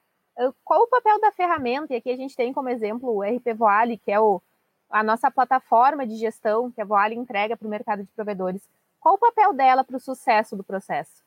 Qual 0.63 0.81
o 0.81 0.87
papel 0.87 1.19
da 1.19 1.31
ferramenta? 1.31 1.93
E 1.93 1.97
aqui 1.97 2.09
a 2.09 2.15
gente 2.15 2.35
tem 2.35 2.51
como 2.53 2.69
exemplo 2.69 3.15
o 3.15 3.21
RP 3.21 3.53
Voale, 3.55 3.97
que 3.97 4.11
é 4.11 4.19
o, 4.19 4.41
a 4.89 5.03
nossa 5.03 5.29
plataforma 5.29 6.05
de 6.05 6.15
gestão 6.15 6.71
que 6.71 6.81
a 6.81 6.85
Voale 6.85 7.15
entrega 7.15 7.55
para 7.55 7.67
o 7.67 7.69
mercado 7.69 8.03
de 8.03 8.11
provedores. 8.11 8.67
Qual 8.99 9.15
o 9.15 9.19
papel 9.19 9.53
dela 9.53 9.83
para 9.83 9.95
o 9.95 9.99
sucesso 9.99 10.55
do 10.57 10.63
processo? 10.63 11.23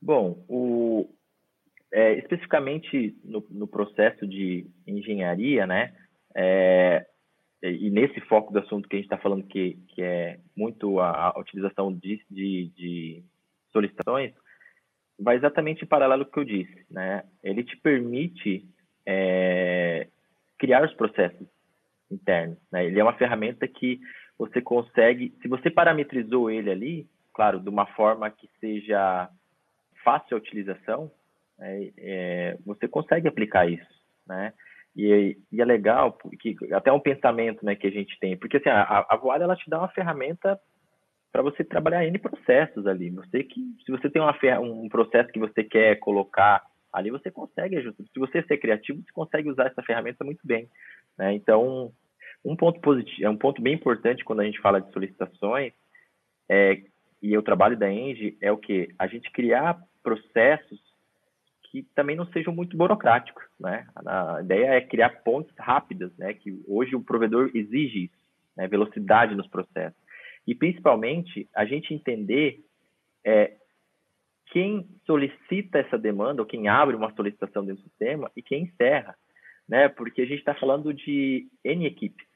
Bom, 0.00 0.44
o, 0.48 1.08
é, 1.92 2.14
especificamente 2.14 3.16
no, 3.22 3.44
no, 3.50 3.68
processo 3.68 4.26
de 4.26 4.66
engenharia, 4.86 5.66
né, 5.66 5.94
é, 6.34 7.06
e 7.62 7.88
nesse 7.90 8.20
foco 8.22 8.52
do 8.52 8.58
assunto 8.58 8.88
que 8.88 8.96
a 8.96 8.98
gente 8.98 9.06
está 9.06 9.18
falando, 9.18 9.46
que, 9.46 9.74
que 9.88 10.02
é 10.02 10.40
muito 10.56 10.98
a, 10.98 11.28
a 11.28 11.38
utilização 11.38 11.92
de, 11.92 12.20
de, 12.28 12.72
de, 12.74 13.22
solicitações, 13.70 14.34
vai 15.18 15.36
exatamente 15.36 15.84
em 15.84 15.86
paralelo 15.86 16.24
com 16.24 16.30
o 16.30 16.32
que 16.32 16.40
eu 16.40 16.44
disse. 16.44 16.86
Né? 16.90 17.22
Ele 17.44 17.62
te 17.62 17.76
permite 17.76 18.66
é, 19.06 20.08
criar 20.58 20.84
os 20.84 20.92
processos 20.94 21.46
internos. 22.12 22.58
Né? 22.70 22.86
Ele 22.86 23.00
é 23.00 23.02
uma 23.02 23.14
ferramenta 23.14 23.66
que 23.66 24.00
você 24.38 24.60
consegue, 24.60 25.34
se 25.40 25.48
você 25.48 25.70
parametrizou 25.70 26.50
ele 26.50 26.70
ali, 26.70 27.06
claro, 27.32 27.60
de 27.60 27.68
uma 27.68 27.86
forma 27.86 28.30
que 28.30 28.48
seja 28.60 29.28
fácil 30.04 30.36
a 30.36 30.40
utilização, 30.40 31.10
é, 31.60 31.92
é, 31.98 32.58
você 32.66 32.88
consegue 32.88 33.28
aplicar 33.28 33.70
isso, 33.70 34.02
né? 34.26 34.52
E, 34.94 35.38
e, 35.50 35.60
é 35.60 35.64
legal, 35.64 36.18
que 36.38 36.54
até 36.72 36.92
um 36.92 37.00
pensamento 37.00 37.64
né, 37.64 37.74
que 37.74 37.86
a 37.86 37.90
gente 37.90 38.18
tem, 38.20 38.36
porque 38.36 38.58
assim, 38.58 38.68
a, 38.68 39.06
a 39.08 39.16
Voalha, 39.16 39.44
ela 39.44 39.56
te 39.56 39.68
dá 39.70 39.78
uma 39.78 39.88
ferramenta 39.88 40.60
para 41.32 41.40
você 41.40 41.64
trabalhar 41.64 42.04
N 42.04 42.18
processos 42.18 42.86
ali. 42.86 43.08
Você 43.08 43.42
que, 43.42 43.60
se 43.86 43.90
você 43.90 44.10
tem 44.10 44.20
uma, 44.20 44.36
um 44.60 44.88
processo 44.90 45.32
que 45.32 45.38
você 45.38 45.64
quer 45.64 45.98
colocar 45.98 46.62
ali, 46.92 47.10
você 47.10 47.30
consegue 47.30 47.78
ajustar. 47.78 48.06
Se 48.06 48.20
você 48.20 48.42
ser 48.42 48.58
criativo, 48.58 49.00
você 49.02 49.12
consegue 49.12 49.48
usar 49.48 49.68
essa 49.68 49.82
ferramenta 49.82 50.22
muito 50.22 50.46
bem. 50.46 50.68
Né? 51.16 51.32
Então, 51.32 51.90
um 52.44 52.56
ponto 52.56 52.80
positivo, 52.80 53.24
é 53.24 53.30
um 53.30 53.36
ponto 53.36 53.62
bem 53.62 53.74
importante 53.74 54.24
quando 54.24 54.40
a 54.40 54.44
gente 54.44 54.60
fala 54.60 54.80
de 54.80 54.92
solicitações, 54.92 55.72
é, 56.48 56.82
e 57.22 57.38
o 57.38 57.42
trabalho 57.42 57.78
da 57.78 57.90
Eng 57.90 58.36
é 58.40 58.50
o 58.50 58.58
que? 58.58 58.88
A 58.98 59.06
gente 59.06 59.30
criar 59.30 59.80
processos 60.02 60.80
que 61.70 61.82
também 61.94 62.14
não 62.14 62.26
sejam 62.26 62.52
muito 62.52 62.76
burocráticos, 62.76 63.44
né? 63.58 63.86
A 64.04 64.40
ideia 64.42 64.74
é 64.74 64.80
criar 64.82 65.22
pontes 65.22 65.54
rápidas, 65.56 66.14
né? 66.18 66.34
Que 66.34 66.62
hoje 66.68 66.94
o 66.94 67.02
provedor 67.02 67.50
exige 67.54 68.04
isso, 68.04 68.22
né? 68.56 68.68
Velocidade 68.68 69.34
nos 69.34 69.46
processos. 69.46 69.98
E 70.46 70.54
principalmente 70.54 71.48
a 71.54 71.64
gente 71.64 71.94
entender 71.94 72.62
é, 73.24 73.56
quem 74.46 74.86
solicita 75.06 75.78
essa 75.78 75.96
demanda 75.96 76.42
ou 76.42 76.46
quem 76.46 76.68
abre 76.68 76.94
uma 76.94 77.14
solicitação 77.14 77.64
dentro 77.64 77.82
do 77.82 77.88
sistema 77.88 78.30
e 78.36 78.42
quem 78.42 78.64
encerra, 78.64 79.16
né? 79.66 79.88
Porque 79.88 80.20
a 80.20 80.26
gente 80.26 80.40
está 80.40 80.54
falando 80.54 80.92
de 80.92 81.48
N 81.64 81.86
equipes. 81.86 82.26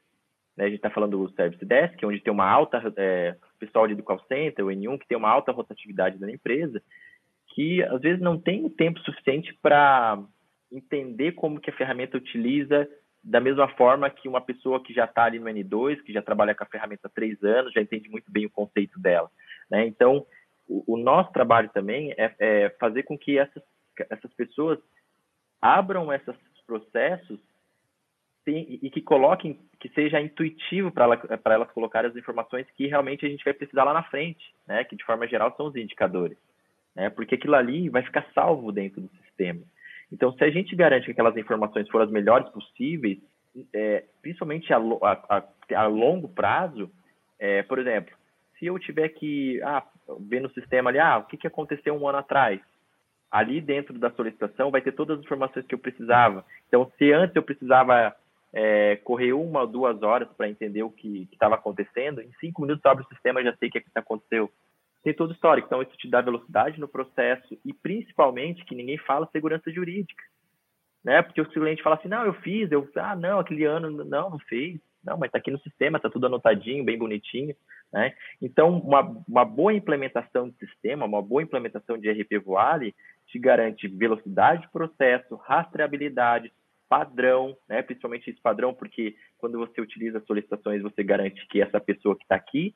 Né? 0.57 0.65
A 0.65 0.69
gente 0.69 0.77
está 0.77 0.89
falando 0.89 1.17
do 1.17 1.33
Service 1.33 1.63
Desk, 1.63 2.03
onde 2.05 2.19
tem 2.19 2.33
uma 2.33 2.49
alta, 2.49 2.81
é, 2.97 3.35
pessoal 3.59 3.87
de 3.87 3.95
call 4.01 4.19
center, 4.27 4.65
o 4.65 4.69
N1, 4.69 4.99
que 4.99 5.07
tem 5.07 5.17
uma 5.17 5.29
alta 5.29 5.51
rotatividade 5.51 6.17
da 6.17 6.29
empresa, 6.29 6.81
que 7.53 7.83
às 7.83 8.01
vezes 8.01 8.19
não 8.19 8.39
tem 8.39 8.65
o 8.65 8.69
tempo 8.69 8.99
suficiente 9.01 9.53
para 9.61 10.19
entender 10.71 11.33
como 11.33 11.61
que 11.61 11.69
a 11.69 11.75
ferramenta 11.75 12.17
utiliza 12.17 12.89
da 13.23 13.39
mesma 13.39 13.67
forma 13.69 14.09
que 14.09 14.27
uma 14.27 14.41
pessoa 14.41 14.81
que 14.81 14.93
já 14.93 15.05
está 15.05 15.25
ali 15.25 15.39
no 15.39 15.45
N2, 15.45 16.01
que 16.01 16.13
já 16.13 16.21
trabalha 16.21 16.55
com 16.55 16.63
a 16.63 16.67
ferramenta 16.67 17.07
há 17.07 17.09
três 17.09 17.41
anos, 17.43 17.73
já 17.73 17.81
entende 17.81 18.09
muito 18.09 18.31
bem 18.31 18.45
o 18.45 18.49
conceito 18.49 18.99
dela. 18.99 19.29
Né? 19.69 19.85
Então, 19.85 20.25
o, 20.67 20.93
o, 20.93 20.97
nosso 20.97 21.31
trabalho 21.33 21.69
também 21.73 22.13
é, 22.17 22.33
é, 22.39 22.69
fazer 22.79 23.03
com 23.03 23.17
que 23.17 23.37
essas, 23.37 23.63
essas 24.09 24.33
pessoas 24.33 24.79
abram 25.61 26.11
esses 26.13 26.35
processos 26.65 27.39
e, 28.51 28.89
que 28.89 29.01
coloquem, 29.01 29.59
que 29.79 29.89
seja 29.89 30.21
intuitivo 30.21 30.91
para 30.91 31.05
ela, 31.05 31.21
elas 31.45 31.71
colocarem 31.71 32.09
as 32.09 32.15
informações 32.15 32.65
que 32.75 32.87
realmente 32.87 33.25
a 33.25 33.29
gente 33.29 33.43
vai 33.43 33.53
precisar 33.53 33.83
lá 33.83 33.93
na 33.93 34.03
frente, 34.03 34.53
né? 34.67 34.83
que 34.83 34.95
de 34.95 35.03
forma 35.03 35.27
geral 35.27 35.53
são 35.55 35.67
os 35.67 35.75
indicadores 35.75 36.37
né? 36.97 37.11
Porque 37.11 37.35
aquilo 37.35 37.55
ali 37.55 37.87
vai 37.89 38.01
ficar 38.01 38.25
salvo 38.33 38.71
dentro 38.71 38.99
do 38.99 39.09
sistema. 39.23 39.61
Então, 40.11 40.33
se 40.33 40.43
a 40.43 40.49
gente 40.49 40.75
garante 40.75 41.05
que 41.05 41.11
aquelas 41.11 41.37
informações 41.37 41.87
foram 41.89 42.05
as 42.05 42.11
melhores 42.11 42.49
possíveis, 42.49 43.19
é, 43.73 44.03
principalmente 44.21 44.73
a, 44.73 44.77
a, 44.77 45.43
a, 45.75 45.85
longo 45.85 46.27
prazo, 46.27 46.89
é, 47.39 47.61
por 47.63 47.77
exemplo, 47.77 48.13
se 48.57 48.65
eu 48.65 48.79
tiver 48.79 49.09
que 49.09 49.61
ah, 49.61 49.83
ver 50.21 50.41
no 50.41 50.49
sistema 50.51 50.89
ali, 50.89 50.97
ah, 50.97 51.19
o 51.19 51.25
que, 51.25 51.37
que 51.37 51.45
aconteceu 51.45 51.93
um 51.93 52.07
ano 52.07 52.17
atrás? 52.17 52.59
Ali 53.29 53.61
dentro 53.61 53.99
da 53.99 54.09
solicitação 54.11 54.71
vai 54.71 54.81
ter 54.81 54.93
todas 54.93 55.19
as 55.19 55.25
informações 55.25 55.65
que 55.67 55.75
eu 55.75 55.79
precisava. 55.79 56.43
Então, 56.67 56.91
se 56.97 57.11
antes 57.11 57.35
eu 57.35 57.43
precisava 57.43 58.15
é, 58.53 58.95
correr 58.97 59.33
uma 59.33 59.61
ou 59.61 59.67
duas 59.67 60.01
horas 60.01 60.27
para 60.35 60.49
entender 60.49 60.83
o 60.83 60.89
que 60.89 61.27
estava 61.31 61.55
acontecendo, 61.55 62.21
em 62.21 62.31
cinco 62.39 62.61
minutos 62.61 62.83
eu 62.83 62.91
abro 62.91 63.03
o 63.03 63.07
sistema 63.07 63.43
já 63.43 63.55
sei 63.57 63.69
o 63.69 63.71
que, 63.71 63.81
que 63.81 63.89
aconteceu 63.95 64.51
tem 65.07 65.13
todo 65.13 65.29
o 65.29 65.33
histórico. 65.33 65.67
Então, 65.67 65.81
isso 65.81 65.95
te 65.97 66.09
dá 66.09 66.21
velocidade 66.21 66.79
no 66.79 66.87
processo 66.87 67.57
e, 67.63 67.73
principalmente, 67.73 68.65
que 68.65 68.75
ninguém 68.75 68.97
fala 68.97 69.29
segurança 69.31 69.71
jurídica. 69.71 70.23
Né? 71.03 71.21
Porque 71.21 71.39
o 71.39 71.45
cliente 71.45 71.81
fala 71.81 71.95
assim, 71.95 72.09
não, 72.09 72.25
eu 72.25 72.33
fiz, 72.33 72.69
eu, 72.71 72.87
ah, 72.95 73.15
não, 73.15 73.39
aquele 73.39 73.63
ano, 73.63 73.89
não, 74.03 74.29
não 74.29 74.39
fez. 74.39 74.79
Não, 75.03 75.17
mas 75.17 75.29
está 75.29 75.37
aqui 75.37 75.51
no 75.51 75.59
sistema, 75.59 75.97
está 75.97 76.09
tudo 76.09 76.25
anotadinho, 76.25 76.83
bem 76.83 76.97
bonitinho. 76.97 77.55
Né? 77.93 78.13
Então, 78.41 78.77
uma, 78.79 79.23
uma 79.25 79.45
boa 79.45 79.73
implementação 79.73 80.49
de 80.49 80.57
sistema, 80.57 81.05
uma 81.05 81.21
boa 81.21 81.41
implementação 81.41 81.97
de 81.97 82.11
RP 82.11 82.43
Voale 82.43 82.93
te 83.27 83.39
garante 83.39 83.87
velocidade 83.87 84.63
de 84.63 84.69
processo, 84.69 85.35
rastreabilidade, 85.35 86.51
padrão, 86.87 87.55
né? 87.67 87.81
principalmente 87.81 88.29
esse 88.29 88.41
padrão, 88.41 88.73
porque 88.73 89.15
quando 89.37 89.57
você 89.57 89.81
utiliza 89.81 90.19
solicitações, 90.21 90.81
você 90.81 91.03
garante 91.03 91.45
que 91.47 91.61
essa 91.61 91.79
pessoa 91.79 92.15
que 92.15 92.23
está 92.23 92.35
aqui 92.35 92.75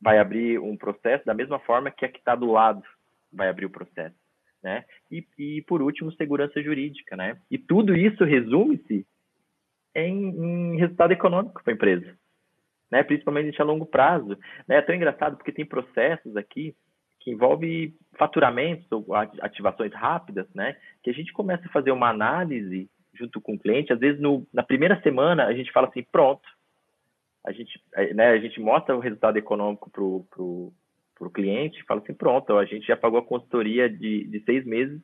vai 0.00 0.18
abrir 0.18 0.58
um 0.58 0.76
processo 0.76 1.24
da 1.24 1.34
mesma 1.34 1.58
forma 1.60 1.90
que 1.90 2.04
a 2.04 2.08
que 2.08 2.18
está 2.18 2.34
do 2.34 2.50
lado 2.50 2.82
vai 3.32 3.48
abrir 3.48 3.66
o 3.66 3.70
processo, 3.70 4.16
né? 4.62 4.84
E, 5.10 5.26
e 5.38 5.62
por 5.62 5.82
último, 5.82 6.12
segurança 6.12 6.62
jurídica, 6.62 7.16
né? 7.16 7.38
E 7.50 7.58
tudo 7.58 7.96
isso 7.96 8.24
resume-se 8.24 9.06
em, 9.94 10.28
em, 10.28 10.76
resultado 10.76 11.12
econômico 11.12 11.62
para 11.62 11.72
a 11.72 11.74
empresa, 11.74 12.16
né? 12.90 13.02
Principalmente 13.02 13.60
a 13.60 13.64
longo 13.64 13.86
prazo, 13.86 14.38
né? 14.68 14.76
É 14.76 14.82
tão 14.82 14.94
engraçado 14.94 15.36
porque 15.36 15.52
tem 15.52 15.64
processos 15.64 16.36
aqui 16.36 16.76
que 17.20 17.30
envolve 17.30 17.96
faturamentos 18.18 18.86
ou 18.92 19.06
ativações 19.40 19.92
rápidas, 19.94 20.46
né? 20.54 20.76
Que 21.02 21.10
a 21.10 21.14
gente 21.14 21.32
começa 21.32 21.66
a 21.66 21.72
fazer 21.72 21.90
uma 21.90 22.10
análise 22.10 22.90
junto 23.16 23.40
com 23.40 23.54
o 23.54 23.58
cliente, 23.58 23.92
às 23.92 23.98
vezes 23.98 24.20
no, 24.20 24.46
na 24.52 24.62
primeira 24.62 25.00
semana 25.02 25.46
a 25.46 25.54
gente 25.54 25.72
fala 25.72 25.88
assim, 25.88 26.02
pronto, 26.02 26.48
a 27.44 27.52
gente, 27.52 27.80
né, 28.14 28.28
a 28.28 28.38
gente 28.38 28.60
mostra 28.60 28.96
o 28.96 29.00
resultado 29.00 29.36
econômico 29.36 29.90
para 29.90 30.02
o 30.02 30.26
pro, 30.30 30.72
pro 31.14 31.30
cliente 31.30 31.84
fala 31.84 32.00
assim, 32.00 32.14
pronto, 32.14 32.56
a 32.56 32.64
gente 32.64 32.86
já 32.86 32.96
pagou 32.96 33.18
a 33.18 33.24
consultoria 33.24 33.88
de, 33.88 34.24
de 34.24 34.40
seis 34.40 34.64
meses 34.64 35.00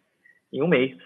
em 0.52 0.62
um 0.62 0.68
mês. 0.68 0.96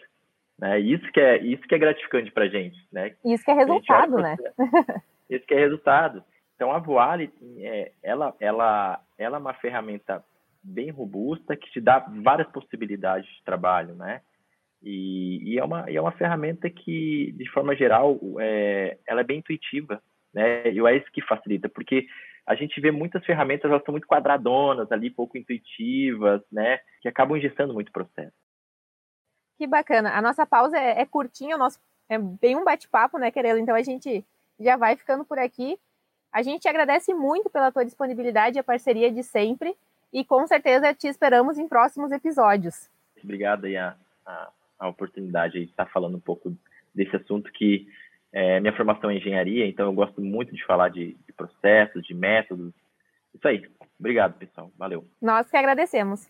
Né? 0.59 0.79
Isso, 0.81 1.05
que 1.13 1.21
é, 1.21 1.39
isso 1.39 1.63
que 1.63 1.75
é 1.75 1.79
gratificante 1.79 2.31
para 2.31 2.45
a 2.45 2.49
gente. 2.49 2.79
Né? 2.93 3.15
Isso 3.25 3.45
que 3.45 3.51
é 3.51 3.55
resultado, 3.55 4.17
né? 4.19 4.37
Isso 5.29 5.47
que 5.47 5.55
é 5.55 5.59
resultado. 5.59 6.23
Então, 6.55 6.71
a 6.71 6.79
Voale, 6.79 7.33
é, 7.59 7.93
ela, 8.03 8.35
ela, 8.39 9.01
ela 9.19 9.37
é 9.39 9.41
uma 9.41 9.55
ferramenta 9.55 10.23
bem 10.63 10.91
robusta 10.91 11.57
que 11.57 11.71
te 11.71 11.81
dá 11.81 11.99
várias 12.23 12.47
possibilidades 12.49 13.29
de 13.29 13.43
trabalho, 13.43 13.95
né? 13.95 14.21
E, 14.85 15.55
e, 15.55 15.59
é, 15.59 15.65
uma, 15.65 15.91
e 15.91 15.97
é 15.97 16.01
uma 16.01 16.13
ferramenta 16.13 16.69
que, 16.69 17.33
de 17.37 17.51
forma 17.51 17.75
geral, 17.75 18.21
é, 18.39 18.99
ela 19.07 19.23
é 19.23 19.25
bem 19.25 19.39
intuitiva 19.39 20.03
né? 20.35 20.71
E 20.73 20.81
é 20.81 20.97
isso 20.97 21.11
que 21.13 21.23
facilita, 21.23 21.69
porque 21.69 22.07
a 22.45 22.55
gente 22.55 22.79
vê 22.81 22.91
muitas 22.91 23.25
ferramentas, 23.25 23.71
elas 23.71 23.83
são 23.85 23.93
muito 23.93 24.07
quadradonas 24.07 24.91
ali, 24.91 25.09
pouco 25.09 25.39
intuitivas, 25.39 26.43
né? 26.51 26.81
Que 27.01 27.09
acabam 27.09 27.39
ingestando 27.39 27.73
muito 27.73 27.93
processo. 27.93 28.35
Que 29.57 29.67
bacana. 29.67 30.11
A 30.13 30.21
nossa 30.21 30.45
pausa 30.45 30.77
é, 30.77 31.01
é 31.01 31.07
curtinha, 31.07 31.55
o 31.55 31.59
nosso 31.59 31.79
é 32.09 32.19
bem 32.19 32.57
um 32.57 32.65
bate-papo, 32.65 33.17
né, 33.17 33.31
Querelo? 33.31 33.59
Então 33.59 33.75
a 33.75 33.83
gente 33.83 34.23
já 34.61 34.77
vai 34.77 34.97
ficando 34.97 35.25
por 35.25 35.39
aqui. 35.39 35.79
A 36.31 36.43
gente 36.43 36.69
agradece 36.69 37.15
muito 37.15 37.49
pela 37.49 37.71
tua 37.71 37.85
disponibilidade 37.85 38.59
e 38.59 38.61
a 38.61 38.65
parceria 38.65 39.11
de 39.11 39.23
sempre. 39.23 39.75
E 40.13 40.25
com 40.25 40.47
certeza 40.47 40.93
te 40.93 41.07
esperamos 41.07 41.57
em 41.59 41.69
próximos 41.69 42.11
episódios. 42.11 42.91
Obrigado 43.23 43.65
aí 43.65 43.77
a, 43.77 43.97
a, 44.85 44.89
oportunidade 44.89 45.59
de 45.59 45.65
estar 45.65 45.87
falando 45.87 46.17
um 46.17 46.21
pouco 46.21 46.57
desse 46.95 47.15
assunto 47.17 47.51
que 47.53 47.87
É, 48.37 48.59
minha 48.59 48.75
formação 48.75 49.11
é 49.11 49.17
engenharia, 49.17 49.65
então 49.65 49.87
eu 49.87 49.93
gosto 49.93 50.21
muito 50.21 50.53
de 50.53 50.65
falar 50.67 50.89
de, 50.89 51.17
de 51.25 51.33
processos, 51.33 52.05
de 52.05 52.13
métodos. 52.13 52.75
Isso 53.33 53.47
aí. 53.47 53.65
Obrigado, 53.97 54.37
pessoal. 54.37 54.73
Valeu. 54.77 55.05
Nós 55.23 55.49
que 55.49 55.57
agradecemos. 55.57 56.27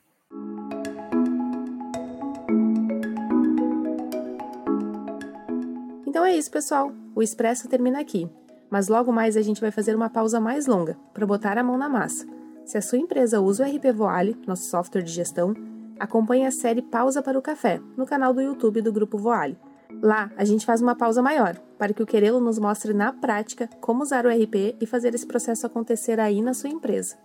Então 6.07 6.27
é 6.27 6.37
isso, 6.37 6.51
pessoal. 6.51 6.93
O 7.15 7.23
Expresso 7.23 7.69
termina 7.69 8.01
aqui. 8.01 8.29
Mas 8.71 8.89
logo 8.89 9.13
mais 9.13 9.37
a 9.37 9.43
gente 9.43 9.61
vai 9.61 9.71
fazer 9.71 9.95
uma 9.95 10.11
pausa 10.11 10.39
mais 10.39 10.67
longa 10.67 10.97
para 11.13 11.27
botar 11.27 11.57
a 11.59 11.63
mão 11.63 11.79
na 11.79 11.89
massa. 11.89 12.27
Se 12.65 12.79
a 12.79 12.83
sua 12.83 12.99
empresa 12.99 13.41
usa 13.41 13.65
o 13.65 13.69
RP 13.69 13.93
Voale, 13.93 14.37
nosso 14.47 14.65
software 14.71 15.03
de 15.03 15.11
gestão, 15.11 15.55
acompanhe 15.99 16.47
a 16.47 16.51
série 16.51 16.83
Pausa 16.83 17.23
para 17.23 17.39
o 17.39 17.43
Café 17.43 17.81
no 17.97 18.07
canal 18.07 18.33
do 18.33 18.41
YouTube 18.41 18.81
do 18.81 18.93
Grupo 18.93 19.19
Voale. 19.19 19.59
Lá, 20.03 20.31
a 20.37 20.45
gente 20.45 20.67
faz 20.67 20.83
uma 20.83 20.95
pausa 20.95 21.23
maior, 21.23 21.57
para 21.79 21.93
que 21.93 22.03
o 22.03 22.07
Querelo 22.07 22.41
nos 22.41 22.59
mostre 22.59 22.93
na 22.93 23.13
prática 23.13 23.69
como 23.81 24.03
usar 24.03 24.27
o 24.27 24.29
RP 24.29 24.77
e 24.81 24.87
fazer 24.87 25.15
esse 25.15 25.27
processo 25.27 25.67
acontecer 25.67 26.19
aí 26.21 26.43
na 26.43 26.55
sua 26.55 26.71
empresa. 26.71 27.17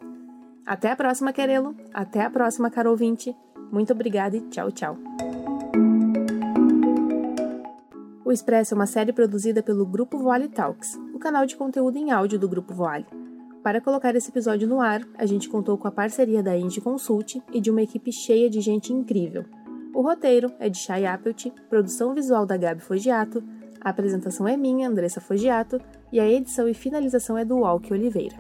Até 0.66 0.92
a 0.92 0.96
próxima, 0.96 1.34
Querelo. 1.34 1.76
Até 1.94 2.24
a 2.24 2.30
próxima, 2.30 2.70
caro 2.70 2.92
ouvinte. 2.92 3.36
Muito 3.72 3.92
obrigada 3.92 4.38
e 4.38 4.42
tchau, 4.42 4.72
tchau. 4.72 4.98
O 8.24 8.32
Expresso 8.32 8.74
é 8.74 8.76
uma 8.76 8.86
série 8.86 9.12
produzida 9.12 9.64
pelo 9.64 9.86
Grupo 9.86 10.18
Voale 10.20 10.48
Talks, 10.48 11.00
o 11.14 11.20
canal 11.20 11.46
de 11.48 11.56
conteúdo 11.56 11.98
em 11.98 12.12
áudio 12.12 12.38
do 12.38 12.48
Grupo 12.48 12.74
Voale. 12.74 13.08
Para 13.63 13.82
colocar 13.82 14.15
esse 14.15 14.30
episódio 14.30 14.67
no 14.67 14.80
ar, 14.80 15.02
a 15.17 15.26
gente 15.26 15.50
contou 15.50 15.78
com 15.78 15.88
a 15.88 15.91
parceria 15.91 16.41
da 16.41 16.58
Indie 16.58 16.80
Consult 16.80 17.41
e 17.52 17.60
de 17.60 17.69
uma 17.69 17.82
equipe 17.82 18.12
cheia 18.12 18.50
de 18.50 18.62
gente 18.62 18.93
incrível. 18.93 19.43
O 19.93 20.02
roteiro 20.02 20.52
é 20.60 20.69
de 20.69 20.78
Shai 20.78 21.06
Appelt, 21.06 21.52
produção 21.69 22.13
visual 22.13 22.45
da 22.45 22.56
Gabi 22.56 22.82
Fogiato, 22.82 23.43
a 23.82 23.89
apresentação 23.89 24.48
é 24.48 24.56
minha, 24.56 24.88
Andressa 24.88 25.19
Fogiato, 25.19 25.80
e 26.12 26.19
a 26.19 26.30
edição 26.30 26.67
e 26.69 26.74
finalização 26.74 27.38
é 27.38 27.43
do 27.43 27.58
Walk 27.58 27.91
Oliveira. 27.91 28.38